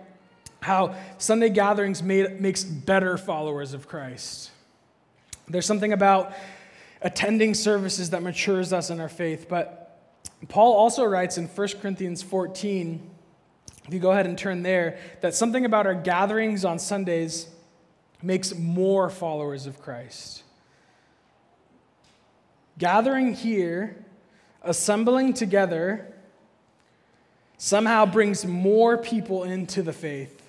how 0.61 0.95
Sunday 1.19 1.49
gatherings 1.49 2.03
made, 2.03 2.41
makes 2.41 2.65
better 2.65 3.17
followers 3.17 3.75
of 3.75 3.89
Christ. 3.89 4.51
There's 5.49 5.67
something 5.67 5.93
about 5.93 6.35
attending 7.03 7.55
services 7.55 8.11
that 8.11 8.23
matures 8.23 8.73
us 8.73 8.91
in 8.91 9.01
our 9.01 9.09
faith. 9.09 9.47
But 9.49 10.01
Paul 10.49 10.75
also 10.75 11.05
writes 11.05 11.39
in 11.39 11.47
1 11.47 11.69
Corinthians 11.81 12.23
14, 12.23 13.11
if 13.87 13.95
you 13.95 14.01
go 14.01 14.11
ahead 14.11 14.27
and 14.27 14.37
turn 14.37 14.63
there, 14.63 14.99
that 15.21 15.35
something 15.35 15.65
about 15.65 15.87
our 15.87 15.95
gatherings 15.95 16.65
on 16.65 16.79
Sundays 16.79 17.49
makes 18.23 18.55
more 18.55 19.09
followers 19.09 19.67
of 19.67 19.81
Christ. 19.81 20.43
Gathering 22.79 23.35
here, 23.35 24.05
assembling 24.63 25.33
together, 25.33 26.13
somehow 27.57 28.05
brings 28.05 28.45
more 28.45 28.99
people 28.99 29.45
into 29.45 29.83
the 29.83 29.93
faith. 29.93 30.43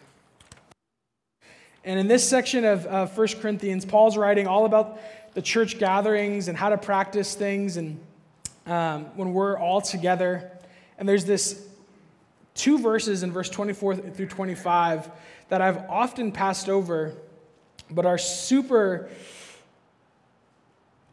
And 1.86 1.98
in 1.98 2.10
this 2.10 2.28
section 2.28 2.66
of 2.66 2.86
uh, 2.86 3.08
1 3.08 3.28
Corinthians, 3.40 3.86
Paul's 3.86 4.18
writing 4.18 4.46
all 4.46 4.66
about 4.66 5.00
the 5.36 5.42
church 5.42 5.80
gatherings 5.80 6.50
and 6.50 6.58
how 6.58 6.68
to 6.68 6.78
practice 6.78 7.34
things 7.34 7.78
and 7.78 7.98
um, 8.66 9.06
when 9.16 9.32
we're 9.32 9.58
all 9.58 9.80
together. 9.80 10.52
And 10.98 11.08
there's 11.08 11.24
this 11.24 11.66
two 12.56 12.78
verses 12.78 13.24
in 13.24 13.32
verse 13.32 13.50
24 13.50 13.96
through 13.96 14.28
25 14.28 15.10
that 15.48 15.62
I've 15.62 15.78
often 15.90 16.34
passed 16.34 16.68
over, 16.68 17.14
but 17.90 18.06
are 18.06 18.18
super 18.18 19.10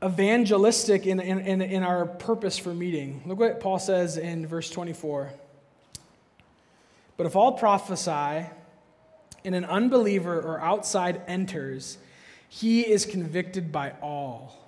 evangelistic 0.04 1.06
in, 1.06 1.20
in, 1.20 1.62
in, 1.62 1.82
our 1.82 2.04
purpose 2.04 2.58
for 2.58 2.74
meeting. 2.74 3.22
Look 3.24 3.38
what 3.38 3.60
Paul 3.60 3.78
says 3.78 4.18
in 4.18 4.46
verse 4.46 4.68
24. 4.70 5.32
But 7.16 7.26
if 7.26 7.36
all 7.36 7.52
prophesy, 7.52 8.46
and 9.44 9.54
an 9.54 9.64
unbeliever 9.64 10.40
or 10.40 10.60
outside 10.60 11.20
enters, 11.26 11.98
he 12.48 12.80
is 12.82 13.04
convicted 13.04 13.70
by 13.70 13.92
all. 14.02 14.58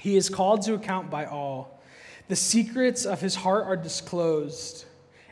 He 0.00 0.16
is 0.16 0.28
called 0.28 0.62
to 0.62 0.74
account 0.74 1.10
by 1.10 1.26
all. 1.26 1.80
The 2.28 2.36
secrets 2.36 3.04
of 3.04 3.20
his 3.20 3.34
heart 3.36 3.66
are 3.66 3.76
disclosed. 3.76 4.86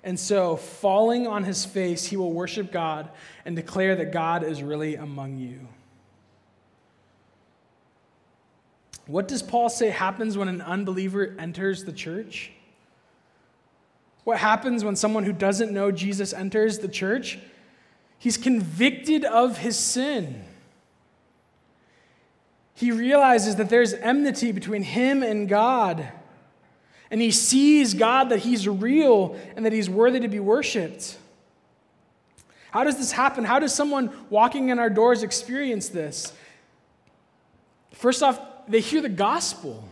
And 0.05 0.19
so, 0.19 0.57
falling 0.57 1.27
on 1.27 1.45
his 1.45 1.65
face, 1.65 2.05
he 2.05 2.17
will 2.17 2.33
worship 2.33 2.73
God 2.73 3.11
and 3.45 3.57
declare 3.57 3.97
that 3.97 4.13
God 4.13 4.45
is 4.45 4.63
really 4.63 4.97
among 4.97 5.39
you. 5.39 5.69
What 9.07 9.29
does 9.29 9.43
Paul 9.43 9.69
say 9.69 9.91
happens 9.91 10.39
when 10.39 10.49
an 10.49 10.61
unbeliever 10.61 11.35
enters 11.39 11.85
the 11.85 11.93
church? 11.93 12.53
What 14.25 14.39
happens 14.39 14.85
when 14.85 14.95
someone 14.95 15.25
who 15.25 15.33
doesn't 15.33 15.73
know 15.73 15.91
Jesus 15.91 16.33
enters 16.33 16.79
the 16.79 16.89
church? 16.89 17.39
He's 18.19 18.37
convicted 18.37 19.25
of 19.25 19.59
his 19.59 19.77
sin. 19.77 20.45
He 22.75 22.93
realizes 22.93 23.57
that 23.57 23.69
there's 23.69 23.95
enmity 23.95 24.53
between 24.53 24.85
him 24.85 25.23
and 25.23 25.49
God. 25.49 26.09
And 27.11 27.21
he 27.21 27.33
sees 27.33 27.95
God 27.95 28.29
that 28.31 28.39
he's 28.39 28.67
real 28.69 29.37
and 29.57 29.67
that 29.67 29.73
he's 29.73 29.91
worthy 29.91 30.21
to 30.21 30.29
be 30.29 30.41
worshiped. 30.41 31.19
How 32.71 32.85
does 32.85 32.97
this 32.97 33.13
happen? 33.13 33.45
How 33.45 33.59
does 33.59 33.75
someone 33.75 34.11
walking 34.31 34.71
in 34.71 34.79
our 34.79 34.89
doors 34.89 35.23
experience 35.23 35.89
this? 35.91 36.33
First 37.93 38.23
off, 38.23 38.41
they 38.69 38.81
hear 38.81 39.01
the 39.01 39.09
gospel. 39.09 39.89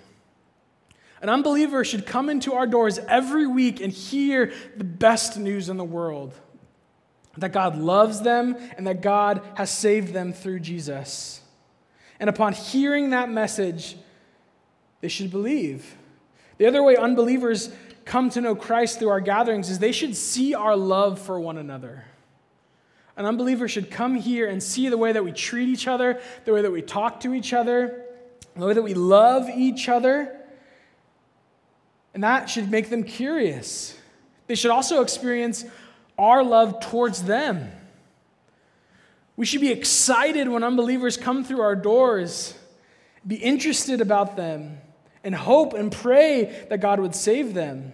An 1.23 1.29
unbeliever 1.29 1.85
should 1.85 2.07
come 2.07 2.31
into 2.31 2.55
our 2.55 2.67
doors 2.67 2.99
every 2.99 3.47
week 3.47 3.81
and 3.81 3.93
hear 3.93 4.53
the 4.77 4.85
best 4.85 5.39
news 5.39 5.69
in 5.69 5.77
the 5.77 5.85
world 5.85 6.35
that 7.37 7.53
God 7.53 7.77
loves 7.77 8.23
them 8.23 8.57
and 8.77 8.87
that 8.87 9.03
God 9.03 9.43
has 9.55 9.71
saved 9.71 10.13
them 10.13 10.33
through 10.33 10.61
Jesus. 10.61 11.41
And 12.19 12.29
upon 12.29 12.53
hearing 12.53 13.11
that 13.11 13.31
message, 13.31 13.97
they 15.01 15.09
should 15.09 15.31
believe. 15.31 15.97
The 16.59 16.67
other 16.67 16.83
way 16.83 16.97
unbelievers 16.97 17.71
come 18.05 18.31
to 18.31 18.41
know 18.41 18.55
Christ 18.55 18.99
through 18.99 19.11
our 19.11 19.21
gatherings 19.21 19.71
is 19.71 19.79
they 19.79 19.93
should 19.93 20.17
see 20.17 20.55
our 20.55 20.77
love 20.77 21.19
for 21.19 21.39
one 21.39 21.57
another. 21.57 22.05
An 23.17 23.27
unbeliever 23.27 23.69
should 23.69 23.91
come 23.91 24.17
here 24.17 24.49
and 24.49 24.63
see 24.63 24.89
the 24.89 24.99
way 24.99 25.13
that 25.13 25.25
we 25.25 25.33
treat 25.33 25.69
each 25.69 25.87
other, 25.87 26.21
the 26.45 26.53
way 26.53 26.63
that 26.63 26.71
we 26.71 26.83
talk 26.83 27.21
to 27.21 27.35
each 27.35 27.53
other, 27.53 28.05
the 28.61 28.66
way 28.66 28.75
that 28.75 28.83
we 28.83 28.94
love 28.94 29.49
each 29.49 29.88
other. 29.88 30.37
And 32.14 32.25
that 32.25 32.51
should 32.51 32.70
make 32.70 32.90
them 32.90 33.05
curious. 33.05 33.96
They 34.46 34.55
should 34.55 34.70
also 34.70 35.03
experience 35.03 35.64
our 36.18 36.42
love 36.42 36.81
towards 36.81 37.23
them. 37.23 37.70
We 39.37 39.46
should 39.46 39.61
be 39.61 39.70
excited 39.70 40.49
when 40.49 40.62
unbelievers 40.62 41.16
come 41.16 41.44
through 41.44 41.62
our 41.62 41.77
doors, 41.77 42.55
be 43.27 43.37
interested 43.37 44.01
about 44.01 44.37
them, 44.37 44.79
and 45.25 45.35
hope 45.35 45.73
and 45.73 45.90
pray 45.90 46.66
that 46.68 46.81
God 46.81 47.01
would 47.01 47.14
save 47.14 47.55
them. 47.55 47.92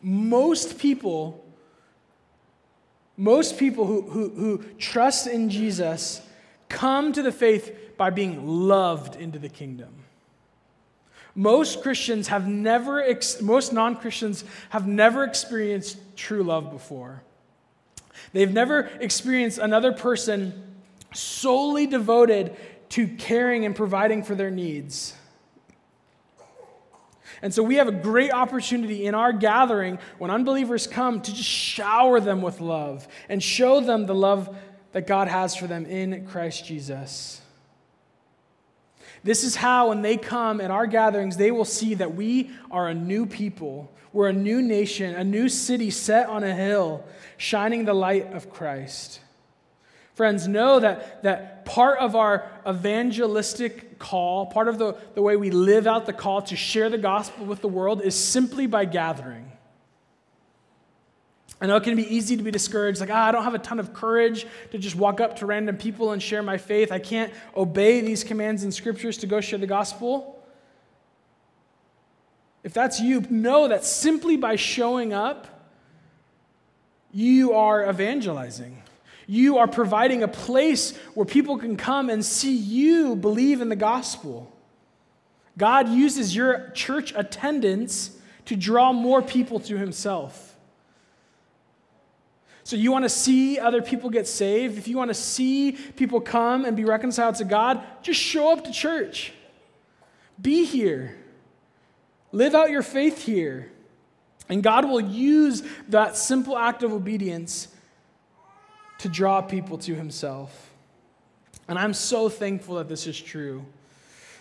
Most 0.00 0.78
people, 0.78 1.44
most 3.16 3.58
people 3.58 3.86
who, 3.86 4.02
who, 4.02 4.28
who 4.30 4.64
trust 4.78 5.26
in 5.26 5.50
Jesus 5.50 6.20
come 6.68 7.12
to 7.12 7.22
the 7.22 7.32
faith 7.32 7.76
by 7.96 8.10
being 8.10 8.46
loved 8.68 9.16
into 9.16 9.38
the 9.38 9.48
kingdom. 9.48 10.04
Most 11.34 11.82
Christians 11.82 12.28
have 12.28 12.46
never, 12.46 13.02
ex- 13.02 13.40
most 13.40 13.72
non 13.72 13.96
Christians 13.96 14.44
have 14.70 14.86
never 14.86 15.24
experienced 15.24 15.98
true 16.16 16.44
love 16.44 16.70
before. 16.70 17.22
They've 18.32 18.52
never 18.52 18.90
experienced 19.00 19.58
another 19.58 19.92
person 19.92 20.74
solely 21.12 21.86
devoted 21.86 22.56
to 22.90 23.08
caring 23.08 23.64
and 23.64 23.74
providing 23.74 24.22
for 24.22 24.34
their 24.34 24.50
needs. 24.50 25.14
And 27.42 27.52
so 27.52 27.62
we 27.62 27.76
have 27.76 27.88
a 27.88 27.92
great 27.92 28.32
opportunity 28.32 29.06
in 29.06 29.14
our 29.14 29.32
gathering 29.32 29.98
when 30.18 30.30
unbelievers 30.30 30.86
come 30.86 31.20
to 31.20 31.34
just 31.34 31.48
shower 31.48 32.20
them 32.20 32.40
with 32.42 32.60
love 32.60 33.06
and 33.28 33.42
show 33.42 33.80
them 33.80 34.06
the 34.06 34.14
love 34.14 34.56
that 34.92 35.06
God 35.06 35.28
has 35.28 35.56
for 35.56 35.66
them 35.66 35.84
in 35.86 36.26
Christ 36.26 36.64
Jesus. 36.64 37.40
This 39.24 39.42
is 39.42 39.56
how, 39.56 39.88
when 39.88 40.02
they 40.02 40.18
come 40.18 40.60
at 40.60 40.70
our 40.70 40.86
gatherings, 40.86 41.38
they 41.38 41.50
will 41.50 41.64
see 41.64 41.94
that 41.94 42.14
we 42.14 42.50
are 42.70 42.88
a 42.88 42.94
new 42.94 43.24
people. 43.24 43.90
We're 44.12 44.28
a 44.28 44.34
new 44.34 44.60
nation, 44.60 45.14
a 45.14 45.24
new 45.24 45.48
city 45.48 45.90
set 45.90 46.28
on 46.28 46.44
a 46.44 46.54
hill, 46.54 47.02
shining 47.38 47.86
the 47.86 47.94
light 47.94 48.32
of 48.34 48.50
Christ. 48.50 49.20
Friends, 50.14 50.46
know 50.46 50.78
that, 50.78 51.22
that 51.24 51.64
part 51.64 51.98
of 51.98 52.14
our 52.14 52.48
evangelistic 52.68 53.98
call, 53.98 54.46
part 54.46 54.68
of 54.68 54.78
the, 54.78 54.96
the 55.14 55.22
way 55.22 55.36
we 55.36 55.50
live 55.50 55.86
out 55.86 56.06
the 56.06 56.12
call 56.12 56.42
to 56.42 56.54
share 56.54 56.90
the 56.90 56.98
gospel 56.98 57.46
with 57.46 57.62
the 57.62 57.68
world, 57.68 58.02
is 58.02 58.14
simply 58.14 58.66
by 58.66 58.84
gathering. 58.84 59.50
I 61.64 61.66
know 61.66 61.76
it 61.76 61.82
can 61.82 61.96
be 61.96 62.14
easy 62.14 62.36
to 62.36 62.42
be 62.42 62.50
discouraged, 62.50 63.00
like, 63.00 63.08
ah, 63.10 63.28
I 63.28 63.32
don't 63.32 63.42
have 63.42 63.54
a 63.54 63.58
ton 63.58 63.80
of 63.80 63.94
courage 63.94 64.46
to 64.72 64.76
just 64.76 64.96
walk 64.96 65.18
up 65.18 65.36
to 65.36 65.46
random 65.46 65.78
people 65.78 66.12
and 66.12 66.22
share 66.22 66.42
my 66.42 66.58
faith. 66.58 66.92
I 66.92 66.98
can't 66.98 67.32
obey 67.56 68.02
these 68.02 68.22
commands 68.22 68.64
in 68.64 68.70
scriptures 68.70 69.16
to 69.18 69.26
go 69.26 69.40
share 69.40 69.58
the 69.58 69.66
gospel. 69.66 70.44
If 72.64 72.74
that's 72.74 73.00
you, 73.00 73.22
know 73.30 73.68
that 73.68 73.82
simply 73.82 74.36
by 74.36 74.56
showing 74.56 75.14
up, 75.14 75.72
you 77.12 77.54
are 77.54 77.88
evangelizing. 77.88 78.82
You 79.26 79.56
are 79.56 79.66
providing 79.66 80.22
a 80.22 80.28
place 80.28 80.94
where 81.14 81.24
people 81.24 81.56
can 81.56 81.78
come 81.78 82.10
and 82.10 82.22
see 82.22 82.54
you 82.54 83.16
believe 83.16 83.62
in 83.62 83.70
the 83.70 83.76
gospel. 83.76 84.54
God 85.56 85.88
uses 85.88 86.36
your 86.36 86.68
church 86.74 87.14
attendance 87.16 88.18
to 88.44 88.54
draw 88.54 88.92
more 88.92 89.22
people 89.22 89.60
to 89.60 89.78
himself. 89.78 90.53
So, 92.64 92.76
you 92.76 92.90
want 92.90 93.04
to 93.04 93.10
see 93.10 93.58
other 93.58 93.82
people 93.82 94.10
get 94.10 94.26
saved? 94.26 94.78
If 94.78 94.88
you 94.88 94.96
want 94.96 95.10
to 95.10 95.14
see 95.14 95.72
people 95.72 96.20
come 96.20 96.64
and 96.64 96.76
be 96.76 96.84
reconciled 96.84 97.36
to 97.36 97.44
God, 97.44 97.82
just 98.02 98.18
show 98.18 98.52
up 98.52 98.64
to 98.64 98.72
church. 98.72 99.32
Be 100.40 100.64
here. 100.64 101.16
Live 102.32 102.54
out 102.54 102.70
your 102.70 102.82
faith 102.82 103.22
here. 103.22 103.70
And 104.48 104.62
God 104.62 104.86
will 104.86 105.00
use 105.00 105.62
that 105.88 106.16
simple 106.16 106.58
act 106.58 106.82
of 106.82 106.92
obedience 106.92 107.68
to 108.98 109.08
draw 109.08 109.40
people 109.42 109.78
to 109.78 109.94
Himself. 109.94 110.70
And 111.68 111.78
I'm 111.78 111.94
so 111.94 112.28
thankful 112.28 112.76
that 112.76 112.88
this 112.88 113.06
is 113.06 113.20
true. 113.20 113.64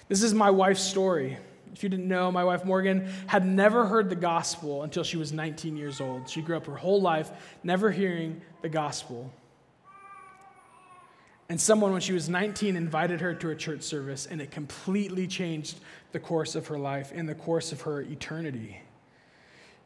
This 0.08 0.24
is 0.24 0.34
my 0.34 0.50
wife's 0.50 0.82
story. 0.82 1.38
If 1.74 1.82
you 1.82 1.90
didn't 1.90 2.08
know, 2.08 2.32
my 2.32 2.44
wife 2.44 2.64
Morgan 2.64 3.12
had 3.28 3.46
never 3.46 3.86
heard 3.86 4.10
the 4.10 4.16
gospel 4.16 4.84
until 4.84 5.04
she 5.04 5.18
was 5.18 5.34
19 5.34 5.76
years 5.76 6.00
old. 6.00 6.30
She 6.30 6.42
grew 6.42 6.56
up 6.56 6.68
her 6.68 6.76
whole 6.76 7.02
life 7.02 7.32
never 7.64 7.90
hearing 7.92 8.42
the 8.62 8.70
gospel. 8.70 9.34
And 11.50 11.60
someone, 11.60 11.92
when 11.92 12.02
she 12.02 12.14
was 12.14 12.30
19, 12.30 12.76
invited 12.76 13.22
her 13.22 13.34
to 13.36 13.50
a 13.50 13.56
church 13.56 13.82
service, 13.82 14.26
and 14.26 14.42
it 14.42 14.52
completely 14.52 15.28
changed 15.28 15.80
the 16.12 16.20
course 16.20 16.56
of 16.56 16.68
her 16.68 16.78
life 16.78 17.12
and 17.14 17.28
the 17.28 17.36
course 17.36 17.72
of 17.72 17.82
her 17.82 18.02
eternity. 18.02 18.80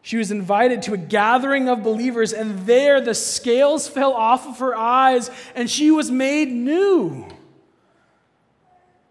She 0.02 0.18
was 0.18 0.30
invited 0.30 0.84
to 0.84 0.94
a 0.94 0.98
gathering 0.98 1.68
of 1.68 1.84
believers, 1.84 2.32
and 2.32 2.66
there 2.66 3.02
the 3.02 3.16
scales 3.16 3.88
fell 3.88 4.14
off 4.14 4.48
of 4.48 4.60
her 4.60 4.76
eyes, 4.76 5.32
and 5.56 5.70
she 5.70 5.90
was 5.90 6.12
made 6.12 6.50
new. 6.50 7.28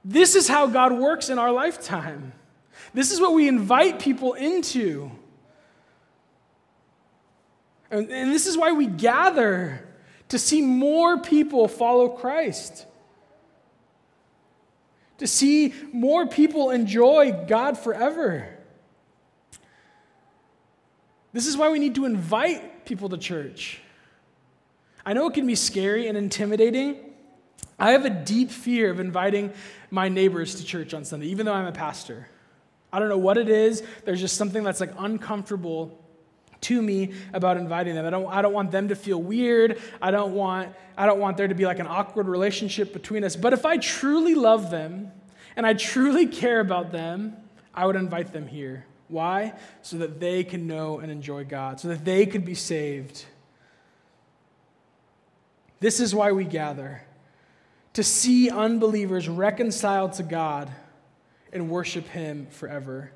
This 0.04 0.36
is 0.36 0.46
how 0.46 0.68
God 0.68 0.92
works 0.92 1.28
in 1.28 1.38
our 1.38 1.52
lifetime. 1.52 2.32
This 2.96 3.12
is 3.12 3.20
what 3.20 3.35
we 3.35 3.46
invite 3.46 3.98
people 3.98 4.32
into. 4.32 5.11
And, 7.90 8.11
and 8.11 8.32
this 8.32 8.46
is 8.46 8.56
why 8.56 8.72
we 8.72 8.87
gather 8.87 9.87
to 10.30 10.38
see 10.38 10.62
more 10.62 11.18
people 11.18 11.68
follow 11.68 12.09
Christ, 12.09 12.87
to 15.18 15.26
see 15.26 15.74
more 15.92 16.26
people 16.26 16.70
enjoy 16.70 17.32
God 17.46 17.76
forever. 17.76 18.48
This 21.35 21.46
is 21.46 21.54
why 21.54 21.68
we 21.68 21.78
need 21.78 21.96
to 21.96 22.06
invite 22.06 22.87
people 22.87 23.11
to 23.11 23.18
church. 23.18 23.78
I 25.04 25.12
know 25.12 25.28
it 25.28 25.35
can 25.35 25.46
be 25.46 25.54
scary 25.54 26.09
and 26.09 26.16
intimidating. 26.16 26.96
I 27.78 27.90
have 27.90 28.06
a 28.06 28.11
deep 28.11 28.50
fear 28.50 28.90
of 28.90 29.00
inviting 29.00 29.52
my 29.90 30.09
neighbors 30.09 30.54
to 30.54 30.64
church 30.64 30.94
on 30.94 31.04
Sunday, 31.04 31.26
even 31.26 31.44
though 31.44 31.52
I'm 31.52 31.66
a 31.66 31.72
pastor. 31.72 32.28
I 32.96 32.98
don't 32.98 33.11
know 33.11 33.18
what 33.18 33.37
it 33.37 33.50
is. 33.50 33.82
There's 34.06 34.20
just 34.20 34.38
something 34.38 34.64
that's 34.64 34.80
like 34.80 34.94
uncomfortable 34.96 36.02
to 36.62 36.80
me 36.80 37.12
about 37.35 37.59
inviting 37.59 37.94
them. 37.94 38.06
I 38.06 38.11
don't, 38.11 38.26
I 38.26 38.40
don't 38.40 38.54
want 38.54 38.70
them 38.70 38.88
to 38.88 38.96
feel 38.96 39.20
weird. 39.20 39.78
I 40.00 40.11
don't, 40.11 40.32
want, 40.32 40.74
I 40.96 41.04
don't 41.04 41.20
want 41.20 41.37
there 41.37 41.46
to 41.46 41.54
be 41.54 41.66
like 41.66 41.78
an 41.78 41.87
awkward 41.87 42.26
relationship 42.26 42.94
between 42.94 43.22
us. 43.22 43.37
But 43.37 43.52
if 43.52 43.66
I 43.66 43.76
truly 43.76 44.35
love 44.35 44.70
them 44.70 45.12
and 45.56 45.66
I 45.66 45.74
truly 45.74 46.26
care 46.26 46.59
about 46.59 46.90
them, 46.90 47.37
I 47.74 47.85
would 47.85 47.96
invite 47.96 48.32
them 48.32 48.46
here. 48.46 48.87
Why? 49.09 49.52
So 49.82 49.98
that 49.98 50.18
they 50.18 50.42
can 50.42 50.66
know 50.66 50.98
and 50.98 51.12
enjoy 51.12 51.44
God, 51.44 51.78
so 51.78 51.88
that 51.88 52.02
they 52.02 52.24
could 52.24 52.46
be 52.46 52.54
saved. 52.54 53.26
This 55.80 56.00
is 56.00 56.14
why 56.14 56.32
we 56.32 56.44
gather 56.44 57.02
to 57.92 58.02
see 58.02 58.48
unbelievers 58.48 59.28
reconciled 59.28 60.14
to 60.14 60.22
God 60.22 60.72
and 61.56 61.68
worship 61.68 62.06
Him 62.06 62.46
forever. 62.50 63.10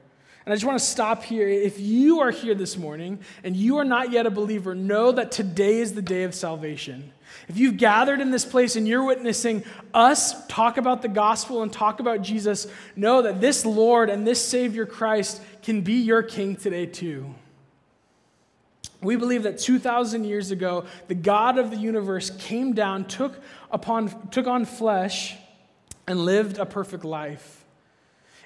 And 0.45 0.53
I 0.53 0.57
just 0.57 0.67
want 0.67 0.79
to 0.79 0.85
stop 0.85 1.23
here. 1.23 1.47
If 1.47 1.79
you 1.79 2.21
are 2.21 2.31
here 2.31 2.55
this 2.55 2.77
morning 2.77 3.21
and 3.45 3.55
you 3.55 3.77
are 3.77 3.85
not 3.85 4.11
yet 4.11 4.27
a 4.27 4.31
believer, 4.31 4.75
know 4.75 5.13
that 5.13 5.31
today 5.31 5.79
is 5.79 5.93
the 5.93 6.03
day 6.03 6.25
of 6.25 6.35
salvation. 6.35 7.13
If 7.49 7.59
you've 7.59 7.77
gathered 7.77 8.21
in 8.21 8.31
this 8.31 8.45
place 8.45 8.75
and 8.75 8.89
you're 8.89 9.05
witnessing 9.05 9.63
us 9.93 10.47
talk 10.49 10.79
about 10.79 11.03
the 11.03 11.09
gospel 11.09 11.63
and 11.63 11.73
talk 11.73 12.01
about 12.01 12.23
Jesus, 12.23 12.67
know 12.97 13.23
that 13.23 13.41
this 13.41 13.65
Lord 13.65 14.11
and 14.11 14.27
this 14.27 14.45
Savior 14.45 14.87
Christ 14.87 15.41
can 15.63 15.83
be 15.83 16.01
your 16.01 16.23
King 16.23 16.57
today 16.57 16.87
too. 16.87 17.35
We 19.03 19.17
believe 19.17 19.45
that 19.45 19.59
2,000 19.59 20.25
years 20.25 20.51
ago, 20.51 20.85
the 21.09 21.15
God 21.15 21.59
of 21.59 21.71
the 21.71 21.77
universe 21.77 22.31
came 22.31 22.73
down, 22.73 23.05
took, 23.07 23.41
upon, 23.71 24.29
took 24.31 24.47
on 24.47 24.65
flesh, 24.65 25.37
and 26.07 26.25
lived 26.25 26.59
a 26.59 26.67
perfect 26.67 27.05
life. 27.05 27.60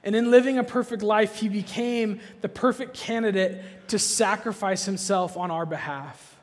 And 0.04 0.14
in 0.14 0.30
living 0.30 0.58
a 0.58 0.64
perfect 0.64 1.02
life, 1.02 1.36
he 1.36 1.48
became 1.48 2.20
the 2.42 2.48
perfect 2.48 2.94
candidate 2.94 3.88
to 3.88 3.98
sacrifice 3.98 4.84
himself 4.84 5.36
on 5.36 5.50
our 5.50 5.64
behalf. 5.64 6.36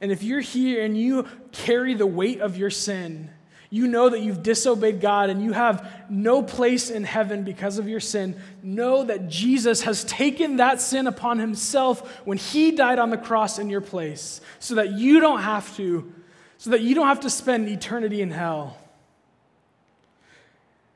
And 0.00 0.10
if 0.10 0.22
you're 0.22 0.40
here 0.40 0.84
and 0.84 0.98
you 0.98 1.26
carry 1.52 1.94
the 1.94 2.06
weight 2.06 2.40
of 2.40 2.56
your 2.56 2.68
sin, 2.68 3.30
you 3.70 3.86
know 3.86 4.08
that 4.08 4.20
you've 4.20 4.42
disobeyed 4.42 5.00
God 5.00 5.30
and 5.30 5.42
you 5.42 5.52
have 5.52 6.04
no 6.10 6.42
place 6.42 6.90
in 6.90 7.04
heaven 7.04 7.44
because 7.44 7.78
of 7.78 7.88
your 7.88 8.00
sin, 8.00 8.40
know 8.62 9.04
that 9.04 9.28
Jesus 9.28 9.82
has 9.82 10.04
taken 10.04 10.56
that 10.56 10.80
sin 10.80 11.06
upon 11.06 11.38
himself 11.38 12.20
when 12.24 12.38
he 12.38 12.72
died 12.72 12.98
on 12.98 13.10
the 13.10 13.16
cross 13.16 13.58
in 13.58 13.70
your 13.70 13.80
place 13.80 14.40
so 14.58 14.74
that 14.74 14.92
you 14.92 15.20
don't 15.20 15.40
have 15.40 15.74
to 15.76 16.12
so 16.56 16.70
that 16.70 16.82
you 16.82 16.94
don't 16.94 17.08
have 17.08 17.20
to 17.20 17.30
spend 17.30 17.68
eternity 17.68 18.22
in 18.22 18.30
hell. 18.30 18.78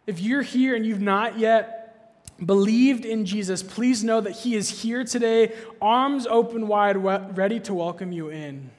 If 0.09 0.21
you're 0.21 0.41
here 0.41 0.75
and 0.75 0.87
you've 0.87 1.03
not 1.03 1.39
yet 1.39 2.25
believed 2.45 3.05
in 3.05 3.27
Jesus, 3.27 3.63
please 3.63 4.03
know 4.03 4.23
that 4.23 4.31
He 4.31 4.57
is 4.57 4.81
here 4.81 5.05
today, 5.05 5.55
arms 5.83 6.27
open 6.27 6.67
wide, 6.67 6.97
ready 6.97 7.61
to 7.61 7.75
welcome 7.75 8.11
you 8.11 8.31
in. 8.31 8.71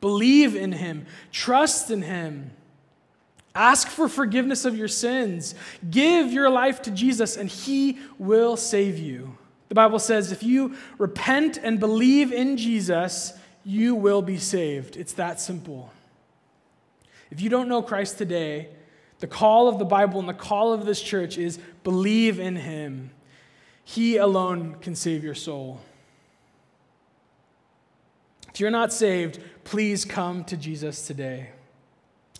Believe 0.00 0.56
in 0.56 0.72
Him, 0.72 1.06
trust 1.30 1.92
in 1.92 2.02
Him. 2.02 2.50
Ask 3.54 3.86
for 3.86 4.08
forgiveness 4.08 4.64
of 4.64 4.76
your 4.76 4.88
sins. 4.88 5.54
Give 5.88 6.32
your 6.32 6.50
life 6.50 6.82
to 6.82 6.90
Jesus, 6.90 7.36
and 7.36 7.48
He 7.48 8.00
will 8.18 8.56
save 8.56 8.98
you. 8.98 9.38
The 9.68 9.76
Bible 9.76 10.00
says 10.00 10.32
if 10.32 10.42
you 10.42 10.74
repent 10.98 11.56
and 11.62 11.78
believe 11.78 12.32
in 12.32 12.56
Jesus, 12.56 13.32
you 13.62 13.94
will 13.94 14.22
be 14.22 14.38
saved. 14.38 14.96
It's 14.96 15.12
that 15.12 15.40
simple. 15.40 15.92
If 17.30 17.40
you 17.40 17.48
don't 17.48 17.68
know 17.68 17.80
Christ 17.80 18.18
today, 18.18 18.70
the 19.20 19.26
call 19.26 19.68
of 19.68 19.78
the 19.78 19.84
Bible 19.84 20.20
and 20.20 20.28
the 20.28 20.34
call 20.34 20.72
of 20.72 20.84
this 20.84 21.00
church 21.00 21.38
is 21.38 21.58
believe 21.82 22.38
in 22.38 22.56
him. 22.56 23.10
He 23.84 24.16
alone 24.16 24.76
can 24.80 24.94
save 24.94 25.22
your 25.22 25.34
soul. 25.34 25.80
If 28.52 28.60
you're 28.60 28.70
not 28.70 28.92
saved, 28.92 29.40
please 29.64 30.04
come 30.04 30.44
to 30.44 30.56
Jesus 30.56 31.06
today. 31.06 31.50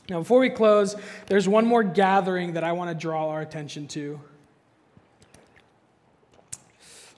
Now, 0.09 0.19
before 0.19 0.39
we 0.39 0.51
close, 0.51 0.95
there's 1.27 1.49
one 1.49 1.67
more 1.67 1.83
gathering 1.83 2.53
that 2.53 2.65
I 2.65 2.73
want 2.73 2.91
to 2.91 2.95
draw 2.95 3.31
our 3.31 3.41
attention 3.41 3.89
to. 3.89 4.21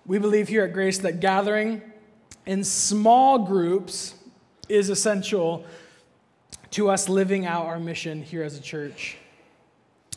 We 0.06 0.18
believe 0.18 0.48
here 0.48 0.64
at 0.64 0.72
Grace 0.72 0.98
that 0.98 1.20
gathering 1.20 1.82
in 2.46 2.62
small 2.62 3.40
groups 3.40 4.14
is 4.68 4.88
essential 4.88 5.64
to 6.70 6.88
us 6.88 7.08
living 7.08 7.44
out 7.44 7.66
our 7.66 7.80
mission 7.80 8.22
here 8.22 8.42
as 8.42 8.56
a 8.56 8.62
church. 8.62 9.18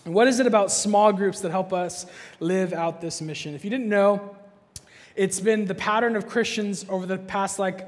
What 0.05 0.27
is 0.27 0.39
it 0.39 0.47
about 0.47 0.71
small 0.71 1.11
groups 1.11 1.41
that 1.41 1.51
help 1.51 1.73
us 1.73 2.05
live 2.39 2.73
out 2.73 3.01
this 3.01 3.21
mission? 3.21 3.53
If 3.53 3.63
you 3.63 3.69
didn't 3.69 3.89
know, 3.89 4.35
it's 5.15 5.39
been 5.39 5.65
the 5.65 5.75
pattern 5.75 6.15
of 6.15 6.27
Christians 6.27 6.85
over 6.87 7.05
the 7.05 7.17
past 7.17 7.59
like 7.59 7.87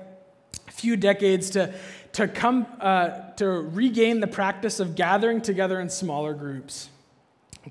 few 0.70 0.98
decades 0.98 1.52
to, 1.52 1.74
to 2.14 2.28
come 2.28 2.66
uh, 2.80 3.32
to 3.38 3.48
regain 3.48 4.20
the 4.20 4.28
practice 4.28 4.80
of 4.80 4.96
gathering 4.96 5.42
together 5.42 5.80
in 5.80 5.90
smaller 5.90 6.34
groups. 6.34 6.90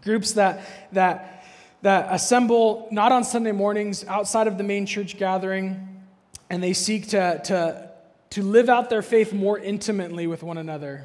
Groups 0.03 0.33
that, 0.33 0.92
that, 0.92 1.44
that 1.83 2.09
assemble 2.11 2.88
not 2.90 3.12
on 3.12 3.24
Sunday 3.24 3.53
mornings 3.53 4.05
outside 4.07 4.46
of 4.46 4.57
the 4.57 4.64
main 4.64 4.87
church 4.87 5.18
gathering, 5.18 6.03
and 6.48 6.62
they 6.62 6.72
seek 6.72 7.09
to, 7.09 7.40
to, 7.44 7.90
to 8.31 8.42
live 8.42 8.68
out 8.68 8.88
their 8.88 9.03
faith 9.03 9.33
more 9.33 9.59
intimately 9.59 10.26
with 10.26 10.42
one 10.42 10.57
another. 10.57 11.05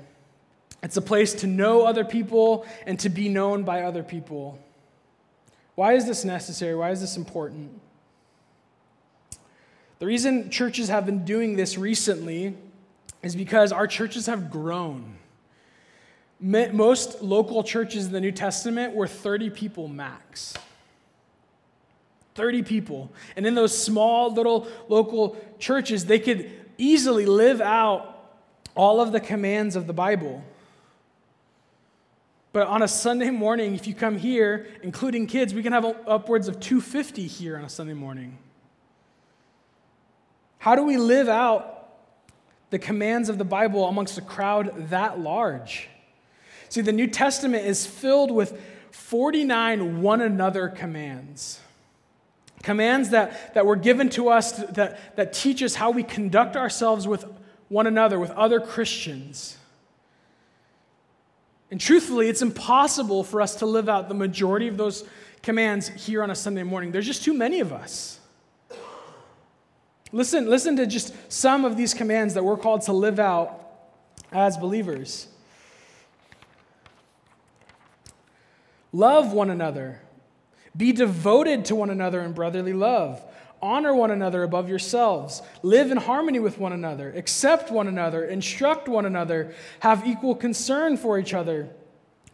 It's 0.85 0.97
a 0.97 1.01
place 1.01 1.33
to 1.35 1.47
know 1.47 1.83
other 1.83 2.05
people 2.05 2.63
and 2.85 2.99
to 2.99 3.09
be 3.09 3.27
known 3.27 3.63
by 3.63 3.81
other 3.81 4.03
people. 4.03 4.59
Why 5.73 5.93
is 5.93 6.05
this 6.05 6.23
necessary? 6.23 6.75
Why 6.75 6.91
is 6.91 7.01
this 7.01 7.17
important? 7.17 7.81
The 9.97 10.05
reason 10.05 10.51
churches 10.51 10.89
have 10.89 11.07
been 11.07 11.25
doing 11.25 11.55
this 11.55 11.75
recently 11.75 12.55
is 13.23 13.35
because 13.35 13.71
our 13.71 13.87
churches 13.87 14.27
have 14.27 14.51
grown. 14.51 15.15
Most 16.39 17.19
local 17.23 17.63
churches 17.63 18.05
in 18.05 18.11
the 18.11 18.21
New 18.21 18.31
Testament 18.31 18.93
were 18.93 19.07
30 19.07 19.49
people 19.49 19.87
max. 19.87 20.53
30 22.35 22.61
people. 22.61 23.11
And 23.35 23.47
in 23.47 23.55
those 23.55 23.75
small 23.75 24.31
little 24.31 24.67
local 24.87 25.35
churches, 25.57 26.05
they 26.05 26.19
could 26.19 26.51
easily 26.77 27.25
live 27.25 27.59
out 27.59 28.35
all 28.75 29.01
of 29.01 29.11
the 29.11 29.19
commands 29.19 29.75
of 29.75 29.87
the 29.87 29.93
Bible. 29.93 30.43
But 32.55 32.67
on 32.67 32.83
a 32.83 32.87
Sunday 32.87 33.31
morning, 33.31 33.75
if 33.75 33.85
you 33.85 33.93
come 33.93 34.17
here, 34.17 34.67
including 34.81 35.27
kids, 35.27 35.53
we 35.53 35.61
can 35.61 35.73
have 35.73 35.83
upwards 36.07 36.47
of 36.47 36.61
250 36.61 37.27
here 37.27 37.57
on 37.57 37.65
a 37.65 37.69
Sunday 37.69 37.91
morning. 37.93 38.37
How 40.59 40.77
do 40.77 40.83
we 40.83 40.95
live 40.95 41.27
out 41.27 41.89
the 42.69 42.79
commands 42.79 43.27
of 43.27 43.37
the 43.37 43.43
Bible 43.43 43.85
amongst 43.85 44.17
a 44.17 44.21
crowd 44.21 44.89
that 44.89 45.19
large? 45.19 45.89
See, 46.69 46.79
the 46.79 46.93
New 46.93 47.07
Testament 47.07 47.65
is 47.65 47.85
filled 47.85 48.31
with 48.31 48.57
49 48.91 50.01
one 50.01 50.21
another 50.21 50.69
commands. 50.69 51.59
Commands 52.63 53.09
that, 53.09 53.53
that 53.55 53.65
were 53.65 53.75
given 53.75 54.09
to 54.11 54.29
us 54.29 54.53
that, 54.53 55.17
that 55.17 55.33
teach 55.33 55.61
us 55.61 55.75
how 55.75 55.91
we 55.91 56.03
conduct 56.03 56.55
ourselves 56.55 57.05
with 57.05 57.25
one 57.67 57.85
another, 57.85 58.17
with 58.17 58.31
other 58.31 58.61
Christians. 58.61 59.57
And 61.75 61.81
truthfully, 61.81 62.29
it's 62.29 62.41
impossible 62.41 63.25
for 63.25 63.41
us 63.41 63.55
to 63.55 63.65
live 63.65 63.89
out 63.89 64.07
the 64.07 64.15
majority 64.15 64.69
of 64.69 64.77
those 64.77 65.03
commands 65.41 65.89
here 65.89 66.23
on 66.23 66.31
a 66.31 66.35
Sunday 66.35 66.63
morning. 66.63 66.93
There's 66.93 67.05
just 67.05 67.25
too 67.25 67.33
many 67.33 67.59
of 67.59 67.73
us. 67.73 68.17
Listen, 70.13 70.49
listen 70.49 70.77
to 70.77 70.87
just 70.87 71.13
some 71.29 71.65
of 71.65 71.75
these 71.75 71.93
commands 71.93 72.33
that 72.35 72.45
we're 72.45 72.55
called 72.55 72.83
to 72.83 72.93
live 72.93 73.19
out 73.19 73.59
as 74.31 74.55
believers. 74.55 75.27
Love 78.93 79.33
one 79.33 79.49
another. 79.49 79.99
Be 80.77 80.93
devoted 80.93 81.65
to 81.65 81.75
one 81.75 81.89
another 81.89 82.21
in 82.21 82.31
brotherly 82.31 82.71
love. 82.71 83.21
Honor 83.61 83.93
one 83.93 84.11
another 84.11 84.43
above 84.43 84.69
yourselves. 84.69 85.41
Live 85.63 85.91
in 85.91 85.97
harmony 85.97 86.39
with 86.39 86.59
one 86.59 86.73
another. 86.73 87.11
Accept 87.13 87.71
one 87.71 87.87
another. 87.87 88.25
Instruct 88.25 88.87
one 88.87 89.05
another. 89.05 89.53
Have 89.79 90.05
equal 90.05 90.35
concern 90.35 90.97
for 90.97 91.17
each 91.17 91.33
other. 91.33 91.69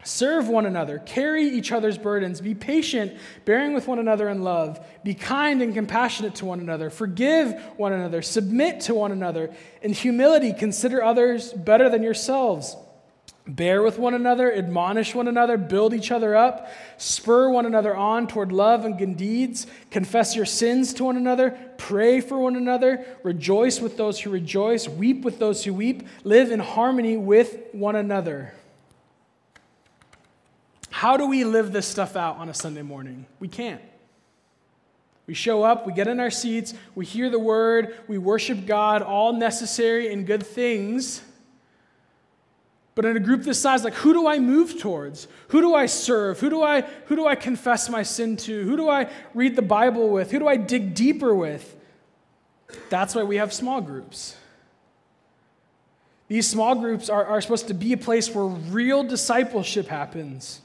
Serve 0.04 0.48
one 0.48 0.66
another. 0.66 0.98
Carry 0.98 1.44
each 1.48 1.70
other's 1.70 1.96
burdens. 1.96 2.40
Be 2.40 2.54
patient, 2.54 3.16
bearing 3.44 3.72
with 3.72 3.86
one 3.86 4.00
another 4.00 4.28
in 4.28 4.42
love. 4.42 4.84
Be 5.04 5.14
kind 5.14 5.62
and 5.62 5.72
compassionate 5.74 6.34
to 6.36 6.44
one 6.44 6.58
another. 6.58 6.90
Forgive 6.90 7.54
one 7.76 7.92
another. 7.92 8.20
Submit 8.20 8.80
to 8.82 8.94
one 8.94 9.12
another. 9.12 9.54
In 9.80 9.92
humility, 9.92 10.52
consider 10.52 11.02
others 11.04 11.52
better 11.52 11.88
than 11.88 12.02
yourselves. 12.02 12.76
Bear 13.46 13.82
with 13.82 13.98
one 13.98 14.14
another, 14.14 14.52
admonish 14.52 15.16
one 15.16 15.26
another, 15.26 15.56
build 15.56 15.94
each 15.94 16.12
other 16.12 16.36
up, 16.36 16.68
spur 16.96 17.50
one 17.50 17.66
another 17.66 17.94
on 17.94 18.28
toward 18.28 18.52
love 18.52 18.84
and 18.84 18.96
good 18.96 19.16
deeds, 19.16 19.66
confess 19.90 20.36
your 20.36 20.46
sins 20.46 20.94
to 20.94 21.04
one 21.04 21.16
another, 21.16 21.58
pray 21.76 22.20
for 22.20 22.38
one 22.38 22.54
another, 22.54 23.04
rejoice 23.24 23.80
with 23.80 23.96
those 23.96 24.20
who 24.20 24.30
rejoice, 24.30 24.88
weep 24.88 25.24
with 25.24 25.40
those 25.40 25.64
who 25.64 25.74
weep, 25.74 26.06
live 26.22 26.52
in 26.52 26.60
harmony 26.60 27.16
with 27.16 27.56
one 27.72 27.96
another. 27.96 28.54
How 30.90 31.16
do 31.16 31.26
we 31.26 31.42
live 31.42 31.72
this 31.72 31.88
stuff 31.88 32.14
out 32.14 32.36
on 32.36 32.48
a 32.48 32.54
Sunday 32.54 32.82
morning? 32.82 33.26
We 33.40 33.48
can't. 33.48 33.82
We 35.26 35.34
show 35.34 35.64
up, 35.64 35.84
we 35.84 35.92
get 35.92 36.06
in 36.06 36.20
our 36.20 36.30
seats, 36.30 36.74
we 36.94 37.06
hear 37.06 37.28
the 37.28 37.40
word, 37.40 37.96
we 38.06 38.18
worship 38.18 38.66
God, 38.66 39.02
all 39.02 39.32
necessary 39.32 40.12
and 40.12 40.28
good 40.28 40.46
things. 40.46 41.22
But 42.94 43.06
in 43.06 43.16
a 43.16 43.20
group 43.20 43.42
this 43.42 43.58
size, 43.58 43.84
like 43.84 43.94
who 43.94 44.12
do 44.12 44.26
I 44.26 44.38
move 44.38 44.78
towards? 44.78 45.26
Who 45.48 45.60
do 45.60 45.74
I 45.74 45.86
serve? 45.86 46.40
Who 46.40 46.50
do 46.50 46.62
I, 46.62 46.82
who 47.06 47.16
do 47.16 47.26
I 47.26 47.34
confess 47.34 47.88
my 47.88 48.02
sin 48.02 48.36
to? 48.38 48.64
Who 48.64 48.76
do 48.76 48.88
I 48.88 49.08
read 49.34 49.56
the 49.56 49.62
Bible 49.62 50.10
with? 50.10 50.30
Who 50.30 50.38
do 50.38 50.48
I 50.48 50.56
dig 50.56 50.94
deeper 50.94 51.34
with? 51.34 51.76
That's 52.90 53.14
why 53.14 53.22
we 53.22 53.36
have 53.36 53.52
small 53.52 53.80
groups. 53.80 54.36
These 56.28 56.48
small 56.48 56.74
groups 56.74 57.10
are, 57.10 57.24
are 57.24 57.40
supposed 57.40 57.68
to 57.68 57.74
be 57.74 57.92
a 57.92 57.98
place 57.98 58.34
where 58.34 58.44
real 58.44 59.04
discipleship 59.04 59.86
happens, 59.86 60.60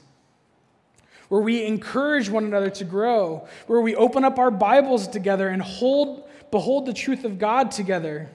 where 1.28 1.42
we 1.42 1.64
encourage 1.64 2.30
one 2.30 2.44
another 2.44 2.70
to 2.70 2.84
grow, 2.84 3.46
where 3.66 3.80
we 3.80 3.94
open 3.94 4.24
up 4.24 4.38
our 4.38 4.50
Bibles 4.50 5.08
together 5.08 5.48
and 5.48 5.60
hold, 5.60 6.26
behold 6.50 6.86
the 6.86 6.94
truth 6.94 7.24
of 7.24 7.38
God 7.38 7.70
together. 7.70 8.30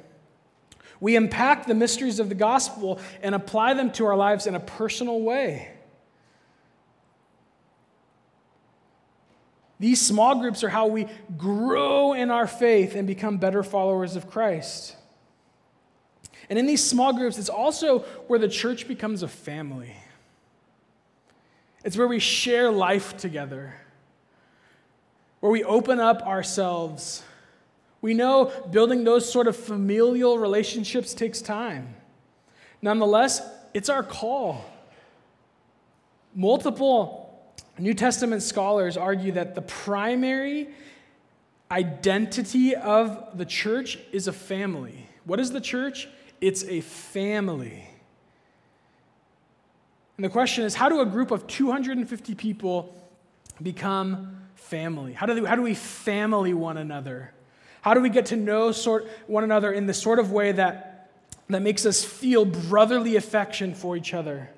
We 1.03 1.17
unpack 1.17 1.65
the 1.65 1.75
mysteries 1.75 2.21
of 2.21 2.29
the 2.29 2.35
gospel 2.35 2.97
and 3.21 3.35
apply 3.35 3.73
them 3.73 3.91
to 3.91 4.05
our 4.05 4.15
lives 4.15 4.47
in 4.47 4.55
a 4.55 4.59
personal 4.61 5.19
way. 5.19 5.69
These 9.81 9.99
small 9.99 10.39
groups 10.39 10.63
are 10.63 10.69
how 10.69 10.87
we 10.87 11.07
grow 11.37 12.13
in 12.13 12.31
our 12.31 12.47
faith 12.47 12.95
and 12.95 13.05
become 13.05 13.35
better 13.35 13.63
followers 13.63 14.15
of 14.15 14.29
Christ. 14.29 14.95
And 16.49 16.57
in 16.57 16.67
these 16.67 16.81
small 16.81 17.11
groups, 17.11 17.37
it's 17.37 17.49
also 17.49 17.99
where 18.27 18.39
the 18.39 18.47
church 18.47 18.87
becomes 18.87 19.23
a 19.23 19.27
family. 19.27 19.93
It's 21.83 21.97
where 21.97 22.07
we 22.07 22.19
share 22.19 22.71
life 22.71 23.17
together, 23.17 23.75
where 25.41 25.51
we 25.51 25.65
open 25.65 25.99
up 25.99 26.21
ourselves 26.21 27.23
we 28.03 28.13
know 28.13 28.51
building 28.69 29.05
those 29.05 29.31
sort 29.31 29.47
of 29.47 29.55
familial 29.55 30.37
relationships 30.37 31.13
takes 31.13 31.41
time. 31.41 31.95
Nonetheless, 32.81 33.41
it's 33.73 33.87
our 33.87 34.03
call. 34.03 34.65
Multiple 36.35 37.33
New 37.79 37.93
Testament 37.93 38.43
scholars 38.43 38.97
argue 38.97 39.31
that 39.31 39.55
the 39.55 39.61
primary 39.61 40.67
identity 41.71 42.75
of 42.75 43.37
the 43.37 43.45
church 43.45 43.97
is 44.11 44.27
a 44.27 44.33
family. 44.33 45.07
What 45.23 45.39
is 45.39 45.51
the 45.51 45.61
church? 45.61 46.09
It's 46.41 46.65
a 46.65 46.81
family. 46.81 47.87
And 50.17 50.25
the 50.25 50.29
question 50.29 50.65
is 50.65 50.75
how 50.75 50.89
do 50.89 50.99
a 50.99 51.05
group 51.05 51.31
of 51.31 51.47
250 51.47 52.35
people 52.35 52.93
become 53.61 54.41
family? 54.55 55.13
How 55.13 55.25
do, 55.25 55.35
they, 55.35 55.47
how 55.47 55.55
do 55.55 55.61
we 55.61 55.73
family 55.73 56.53
one 56.53 56.75
another? 56.75 57.33
How 57.83 57.93
do 57.93 57.99
we 57.99 58.09
get 58.09 58.27
to 58.27 58.37
know 58.37 58.71
sort, 58.71 59.07
one 59.27 59.43
another 59.43 59.69
in 59.69 59.87
the 59.87 59.93
sort 59.93 60.17
of 60.17 60.31
way 60.31 60.53
that, 60.53 61.11
that 61.49 61.61
makes 61.61 61.85
us 61.85 62.01
feel 62.01 62.45
brotherly 62.45 63.17
affection 63.17 63.75
for 63.75 63.97
each 63.97 64.13
other? 64.13 64.49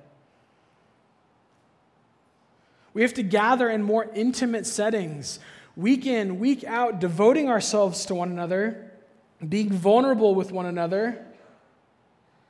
We 2.93 3.01
have 3.01 3.15
to 3.15 3.23
gather 3.23 3.67
in 3.67 3.81
more 3.81 4.07
intimate 4.13 4.67
settings, 4.67 5.39
week 5.75 6.05
in, 6.05 6.37
week 6.39 6.63
out, 6.65 6.99
devoting 6.99 7.49
ourselves 7.49 8.05
to 8.05 8.15
one 8.15 8.29
another, 8.29 8.91
being 9.49 9.71
vulnerable 9.71 10.35
with 10.35 10.51
one 10.51 10.67
another. 10.67 11.25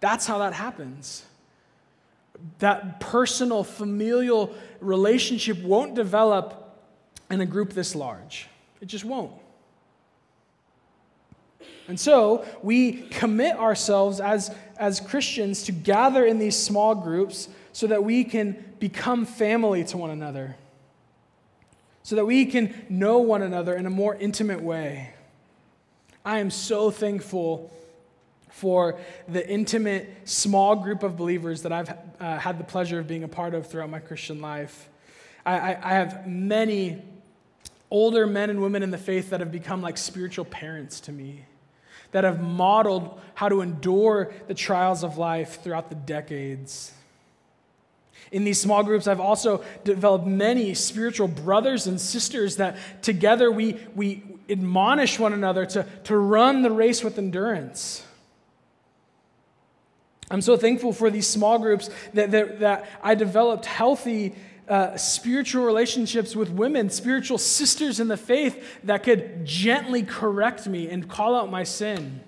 That's 0.01 0.27
how 0.27 0.39
that 0.39 0.51
happens. 0.51 1.23
That 2.59 2.99
personal, 2.99 3.63
familial 3.63 4.53
relationship 4.81 5.57
won't 5.63 5.95
develop 5.95 6.77
in 7.31 7.39
a 7.39 7.45
group 7.45 7.71
this 7.71 7.95
large. 7.95 8.49
It 8.81 8.87
just 8.87 9.05
won't. 9.05 9.31
And 11.87 11.99
so 11.99 12.45
we 12.63 12.93
commit 13.09 13.57
ourselves 13.57 14.19
as, 14.19 14.53
as 14.77 14.99
Christians 14.99 15.63
to 15.63 15.71
gather 15.71 16.25
in 16.25 16.39
these 16.39 16.57
small 16.57 16.95
groups 16.95 17.47
so 17.73 17.87
that 17.87 18.03
we 18.03 18.23
can 18.23 18.73
become 18.79 19.25
family 19.25 19.83
to 19.85 19.97
one 19.97 20.09
another, 20.09 20.55
so 22.03 22.15
that 22.15 22.25
we 22.25 22.45
can 22.45 22.73
know 22.89 23.19
one 23.19 23.41
another 23.41 23.75
in 23.75 23.85
a 23.85 23.89
more 23.89 24.15
intimate 24.15 24.61
way. 24.61 25.13
I 26.23 26.39
am 26.39 26.49
so 26.49 26.89
thankful 26.89 27.71
for 28.49 28.97
the 29.27 29.47
intimate 29.47 30.09
small 30.23 30.77
group 30.77 31.03
of 31.03 31.17
believers 31.17 31.63
that 31.63 31.71
I've 31.71 31.93
uh, 32.19 32.39
had 32.39 32.57
the 32.57 32.63
pleasure 32.63 32.99
of 32.99 33.07
being 33.07 33.23
a 33.23 33.27
part 33.27 33.53
of 33.53 33.67
throughout 33.67 33.89
my 33.89 33.99
Christian 33.99 34.41
life. 34.41 34.89
I, 35.45 35.73
I, 35.73 35.77
I 35.83 35.93
have 35.93 36.25
many 36.25 37.01
older 37.91 38.25
men 38.25 38.49
and 38.49 38.61
women 38.61 38.81
in 38.81 38.91
the 38.91 38.97
faith 38.97 39.29
that 39.29 39.41
have 39.41 39.51
become 39.51 39.81
like 39.81 39.97
spiritual 39.97 40.45
parents 40.45 41.01
to 41.01 41.11
me 41.11 41.43
that 42.15 42.23
have 42.23 42.41
modeled 42.41 43.19
how 43.33 43.49
to 43.49 43.59
endure 43.59 44.31
the 44.47 44.53
trials 44.53 45.03
of 45.03 45.17
life 45.17 45.61
throughout 45.61 45.89
the 45.89 45.95
decades. 45.95 46.93
In 48.31 48.45
these 48.45 48.57
small 48.57 48.83
groups, 48.83 49.05
I've 49.05 49.19
also 49.19 49.65
developed 49.83 50.25
many 50.25 50.73
spiritual 50.75 51.27
brothers 51.27 51.87
and 51.87 51.99
sisters 51.99 52.55
that 52.55 52.77
together 53.01 53.51
we, 53.51 53.85
we 53.95 54.23
admonish 54.49 55.19
one 55.19 55.33
another 55.33 55.65
to, 55.65 55.85
to 56.05 56.15
run 56.15 56.61
the 56.61 56.71
race 56.71 57.03
with 57.03 57.17
endurance. 57.17 58.01
I'm 60.31 60.41
so 60.41 60.55
thankful 60.55 60.93
for 60.93 61.09
these 61.09 61.27
small 61.27 61.59
groups 61.59 61.89
that, 62.13 62.31
that, 62.31 62.61
that 62.61 62.89
I 63.03 63.15
developed 63.15 63.65
healthy 63.65 64.35
uh, 64.67 64.97
spiritual 64.97 65.63
relationships 65.63 66.35
with 66.35 66.49
women, 66.49 66.89
spiritual 66.89 67.37
sisters 67.37 67.99
in 67.99 68.07
the 68.07 68.17
faith 68.17 68.79
that 68.83 69.03
could 69.03 69.45
gently 69.45 70.03
correct 70.03 70.67
me 70.67 70.89
and 70.89 71.07
call 71.07 71.35
out 71.35 71.51
my 71.51 71.63
sin. 71.63 72.21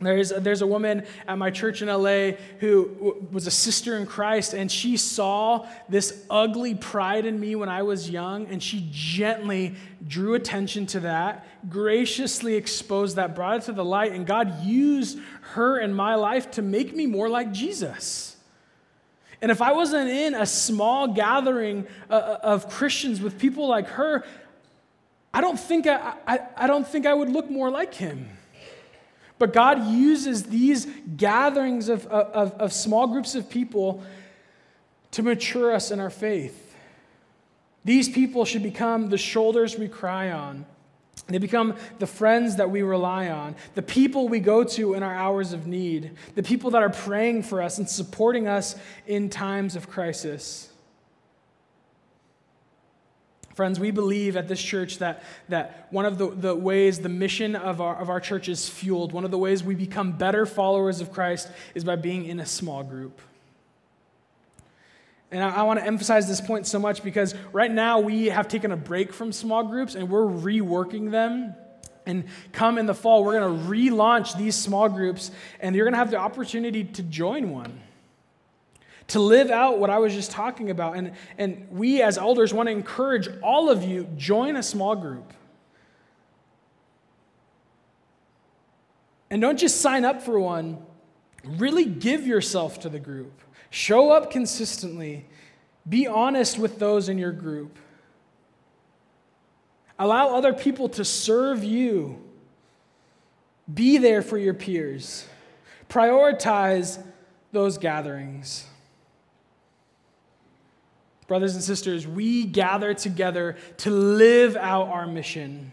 There's, 0.00 0.30
there's 0.30 0.62
a 0.62 0.66
woman 0.66 1.04
at 1.28 1.36
my 1.36 1.50
church 1.50 1.82
in 1.82 1.88
LA 1.88 2.32
who 2.58 3.26
was 3.30 3.46
a 3.46 3.50
sister 3.50 3.98
in 3.98 4.06
Christ, 4.06 4.54
and 4.54 4.72
she 4.72 4.96
saw 4.96 5.68
this 5.90 6.24
ugly 6.30 6.74
pride 6.74 7.26
in 7.26 7.38
me 7.38 7.54
when 7.54 7.68
I 7.68 7.82
was 7.82 8.08
young, 8.08 8.46
and 8.46 8.62
she 8.62 8.88
gently 8.90 9.74
drew 10.08 10.34
attention 10.34 10.86
to 10.86 11.00
that, 11.00 11.46
graciously 11.68 12.54
exposed 12.54 13.16
that, 13.16 13.34
brought 13.34 13.58
it 13.58 13.62
to 13.64 13.72
the 13.72 13.84
light, 13.84 14.12
and 14.12 14.26
God 14.26 14.64
used 14.64 15.18
her 15.52 15.78
in 15.78 15.92
my 15.92 16.14
life 16.14 16.50
to 16.52 16.62
make 16.62 16.96
me 16.96 17.04
more 17.04 17.28
like 17.28 17.52
Jesus. 17.52 18.36
And 19.42 19.50
if 19.50 19.62
I 19.62 19.72
wasn't 19.72 20.10
in 20.10 20.34
a 20.34 20.44
small 20.44 21.08
gathering 21.08 21.86
uh, 22.08 22.12
uh 22.12 22.38
of 22.42 22.68
Christians 22.68 23.20
with 23.20 23.38
people 23.38 23.68
like 23.68 23.88
her, 23.88 24.24
I 25.32 25.40
don't 25.40 25.58
think 25.58 25.86
I, 25.86 26.14
I, 26.26 26.40
I 26.56 26.66
don't 26.66 26.86
think 26.86 27.06
I 27.06 27.14
would 27.14 27.30
look 27.30 27.50
more 27.50 27.70
like 27.70 27.94
him. 27.94 28.28
But 29.38 29.54
God 29.54 29.86
uses 29.86 30.44
these 30.44 30.86
gatherings 31.16 31.88
of, 31.88 32.06
of, 32.06 32.52
of 32.52 32.72
small 32.74 33.06
groups 33.06 33.34
of 33.34 33.48
people 33.48 34.02
to 35.12 35.22
mature 35.22 35.74
us 35.74 35.90
in 35.90 35.98
our 35.98 36.10
faith. 36.10 36.76
These 37.84 38.10
people 38.10 38.44
should 38.44 38.62
become 38.62 39.08
the 39.08 39.16
shoulders 39.16 39.78
we 39.78 39.88
cry 39.88 40.30
on. 40.30 40.66
They 41.26 41.38
become 41.38 41.76
the 41.98 42.06
friends 42.06 42.56
that 42.56 42.70
we 42.70 42.82
rely 42.82 43.28
on, 43.28 43.54
the 43.74 43.82
people 43.82 44.28
we 44.28 44.40
go 44.40 44.64
to 44.64 44.94
in 44.94 45.02
our 45.02 45.14
hours 45.14 45.52
of 45.52 45.66
need, 45.66 46.12
the 46.34 46.42
people 46.42 46.70
that 46.72 46.82
are 46.82 46.90
praying 46.90 47.44
for 47.44 47.62
us 47.62 47.78
and 47.78 47.88
supporting 47.88 48.48
us 48.48 48.74
in 49.06 49.30
times 49.30 49.76
of 49.76 49.88
crisis. 49.88 50.70
Friends, 53.54 53.78
we 53.78 53.90
believe 53.90 54.36
at 54.36 54.48
this 54.48 54.62
church 54.62 54.98
that, 54.98 55.22
that 55.48 55.88
one 55.90 56.06
of 56.06 56.18
the, 56.18 56.30
the 56.30 56.54
ways 56.56 57.00
the 57.00 57.08
mission 57.08 57.54
of 57.54 57.80
our, 57.80 57.96
of 57.96 58.08
our 58.08 58.20
church 58.20 58.48
is 58.48 58.68
fueled, 58.68 59.12
one 59.12 59.24
of 59.24 59.30
the 59.30 59.38
ways 59.38 59.62
we 59.62 59.74
become 59.74 60.12
better 60.12 60.46
followers 60.46 61.00
of 61.00 61.12
Christ 61.12 61.48
is 61.74 61.84
by 61.84 61.96
being 61.96 62.24
in 62.24 62.40
a 62.40 62.46
small 62.46 62.82
group. 62.82 63.20
And 65.30 65.42
I, 65.42 65.56
I 65.56 65.62
want 65.62 65.78
to 65.80 65.86
emphasize 65.86 66.26
this 66.26 66.40
point 66.40 66.66
so 66.66 66.78
much 66.78 67.02
because 67.02 67.34
right 67.52 67.70
now 67.70 68.00
we 68.00 68.26
have 68.26 68.48
taken 68.48 68.72
a 68.72 68.76
break 68.76 69.12
from 69.12 69.32
small 69.32 69.64
groups 69.64 69.94
and 69.94 70.08
we're 70.08 70.26
reworking 70.26 71.10
them. 71.10 71.54
And 72.06 72.24
come 72.52 72.78
in 72.78 72.86
the 72.86 72.94
fall, 72.94 73.24
we're 73.24 73.38
going 73.38 73.58
to 73.58 73.70
relaunch 73.70 74.36
these 74.36 74.56
small 74.56 74.88
groups, 74.88 75.30
and 75.60 75.76
you're 75.76 75.84
going 75.84 75.92
to 75.92 75.98
have 75.98 76.10
the 76.10 76.16
opportunity 76.16 76.82
to 76.82 77.02
join 77.02 77.50
one 77.50 77.80
to 79.10 79.18
live 79.20 79.50
out 79.50 79.78
what 79.78 79.90
I 79.90 79.98
was 79.98 80.14
just 80.14 80.30
talking 80.30 80.70
about. 80.70 80.96
And, 80.96 81.12
and 81.36 81.66
we 81.70 82.00
as 82.00 82.16
elders 82.16 82.54
want 82.54 82.68
to 82.68 82.72
encourage 82.72 83.28
all 83.42 83.68
of 83.68 83.82
you 83.82 84.08
join 84.16 84.56
a 84.56 84.62
small 84.62 84.94
group. 84.94 85.32
And 89.30 89.40
don't 89.42 89.58
just 89.58 89.80
sign 89.80 90.04
up 90.04 90.22
for 90.22 90.38
one, 90.38 90.78
really 91.44 91.84
give 91.84 92.26
yourself 92.26 92.80
to 92.80 92.88
the 92.88 92.98
group. 92.98 93.40
Show 93.70 94.10
up 94.10 94.30
consistently. 94.30 95.26
Be 95.88 96.06
honest 96.06 96.58
with 96.58 96.78
those 96.78 97.08
in 97.08 97.18
your 97.18 97.32
group. 97.32 97.78
Allow 99.98 100.34
other 100.34 100.52
people 100.52 100.88
to 100.90 101.04
serve 101.04 101.62
you. 101.62 102.20
Be 103.72 103.98
there 103.98 104.22
for 104.22 104.38
your 104.38 104.54
peers. 104.54 105.26
Prioritize 105.88 107.02
those 107.52 107.78
gatherings. 107.78 108.66
Brothers 111.28 111.54
and 111.54 111.62
sisters, 111.62 112.06
we 112.06 112.44
gather 112.44 112.92
together 112.92 113.56
to 113.78 113.90
live 113.90 114.56
out 114.56 114.88
our 114.88 115.06
mission. 115.06 115.72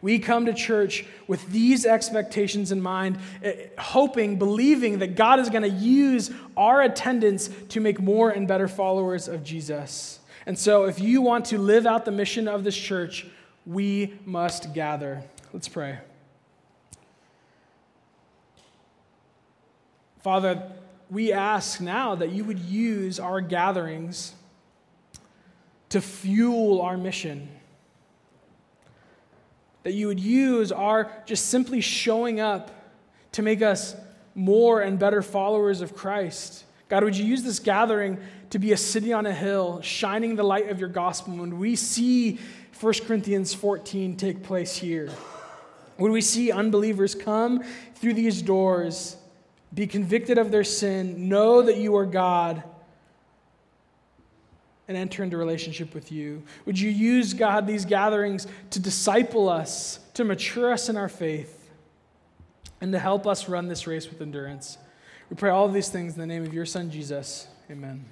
We 0.00 0.18
come 0.18 0.46
to 0.46 0.54
church 0.54 1.04
with 1.26 1.50
these 1.50 1.84
expectations 1.84 2.72
in 2.72 2.80
mind, 2.80 3.18
eh, 3.42 3.68
hoping, 3.78 4.38
believing 4.38 5.00
that 5.00 5.16
God 5.16 5.40
is 5.40 5.50
going 5.50 5.62
to 5.62 5.68
use 5.68 6.30
our 6.56 6.82
attendance 6.82 7.50
to 7.70 7.80
make 7.80 8.00
more 8.00 8.30
and 8.30 8.46
better 8.46 8.68
followers 8.68 9.28
of 9.28 9.42
Jesus. 9.42 10.20
And 10.46 10.58
so, 10.58 10.84
if 10.84 11.00
you 11.00 11.20
want 11.20 11.46
to 11.46 11.58
live 11.58 11.86
out 11.86 12.04
the 12.04 12.12
mission 12.12 12.48
of 12.48 12.64
this 12.64 12.76
church, 12.76 13.26
we 13.66 14.14
must 14.24 14.72
gather. 14.72 15.22
Let's 15.52 15.68
pray. 15.68 15.98
Father, 20.22 20.70
we 21.10 21.32
ask 21.32 21.80
now 21.80 22.14
that 22.14 22.32
you 22.32 22.44
would 22.44 22.58
use 22.58 23.18
our 23.18 23.40
gatherings 23.40 24.34
to 25.90 26.00
fuel 26.00 26.82
our 26.82 26.96
mission. 26.96 27.48
That 29.84 29.94
you 29.94 30.06
would 30.08 30.20
use 30.20 30.72
our 30.72 31.10
just 31.26 31.46
simply 31.46 31.80
showing 31.80 32.40
up 32.40 32.70
to 33.32 33.42
make 33.42 33.62
us 33.62 33.96
more 34.34 34.80
and 34.80 34.98
better 34.98 35.22
followers 35.22 35.80
of 35.80 35.94
Christ. 35.94 36.64
God, 36.88 37.04
would 37.04 37.16
you 37.16 37.24
use 37.24 37.42
this 37.42 37.58
gathering 37.58 38.18
to 38.50 38.58
be 38.58 38.72
a 38.72 38.76
city 38.76 39.12
on 39.12 39.26
a 39.26 39.32
hill, 39.32 39.80
shining 39.82 40.36
the 40.36 40.42
light 40.42 40.70
of 40.70 40.80
your 40.80 40.88
gospel 40.88 41.36
when 41.36 41.58
we 41.58 41.76
see 41.76 42.38
1 42.80 42.94
Corinthians 43.06 43.52
14 43.54 44.16
take 44.16 44.42
place 44.42 44.76
here? 44.76 45.10
Would 45.98 46.12
we 46.12 46.20
see 46.20 46.50
unbelievers 46.50 47.14
come 47.14 47.62
through 47.96 48.14
these 48.14 48.40
doors 48.40 49.16
be 49.74 49.86
convicted 49.86 50.38
of 50.38 50.50
their 50.50 50.64
sin, 50.64 51.28
know 51.28 51.62
that 51.62 51.76
you 51.76 51.96
are 51.96 52.06
God, 52.06 52.62
and 54.88 54.96
enter 54.96 55.22
into 55.22 55.36
relationship 55.36 55.94
with 55.94 56.10
you? 56.10 56.42
Would 56.64 56.80
you 56.80 56.90
use, 56.90 57.34
God, 57.34 57.66
these 57.66 57.84
gatherings 57.84 58.46
to 58.70 58.80
disciple 58.80 59.48
us, 59.48 60.00
to 60.14 60.24
mature 60.24 60.72
us 60.72 60.88
in 60.88 60.96
our 60.96 61.10
faith, 61.10 61.70
and 62.80 62.90
to 62.92 62.98
help 62.98 63.26
us 63.26 63.48
run 63.48 63.68
this 63.68 63.86
race 63.86 64.08
with 64.08 64.20
endurance? 64.20 64.78
We 65.30 65.36
pray 65.36 65.50
all 65.50 65.66
of 65.66 65.74
these 65.74 65.90
things 65.90 66.14
in 66.14 66.20
the 66.20 66.26
name 66.26 66.44
of 66.44 66.54
your 66.54 66.66
Son, 66.66 66.90
Jesus. 66.90 67.46
Amen. 67.70 68.06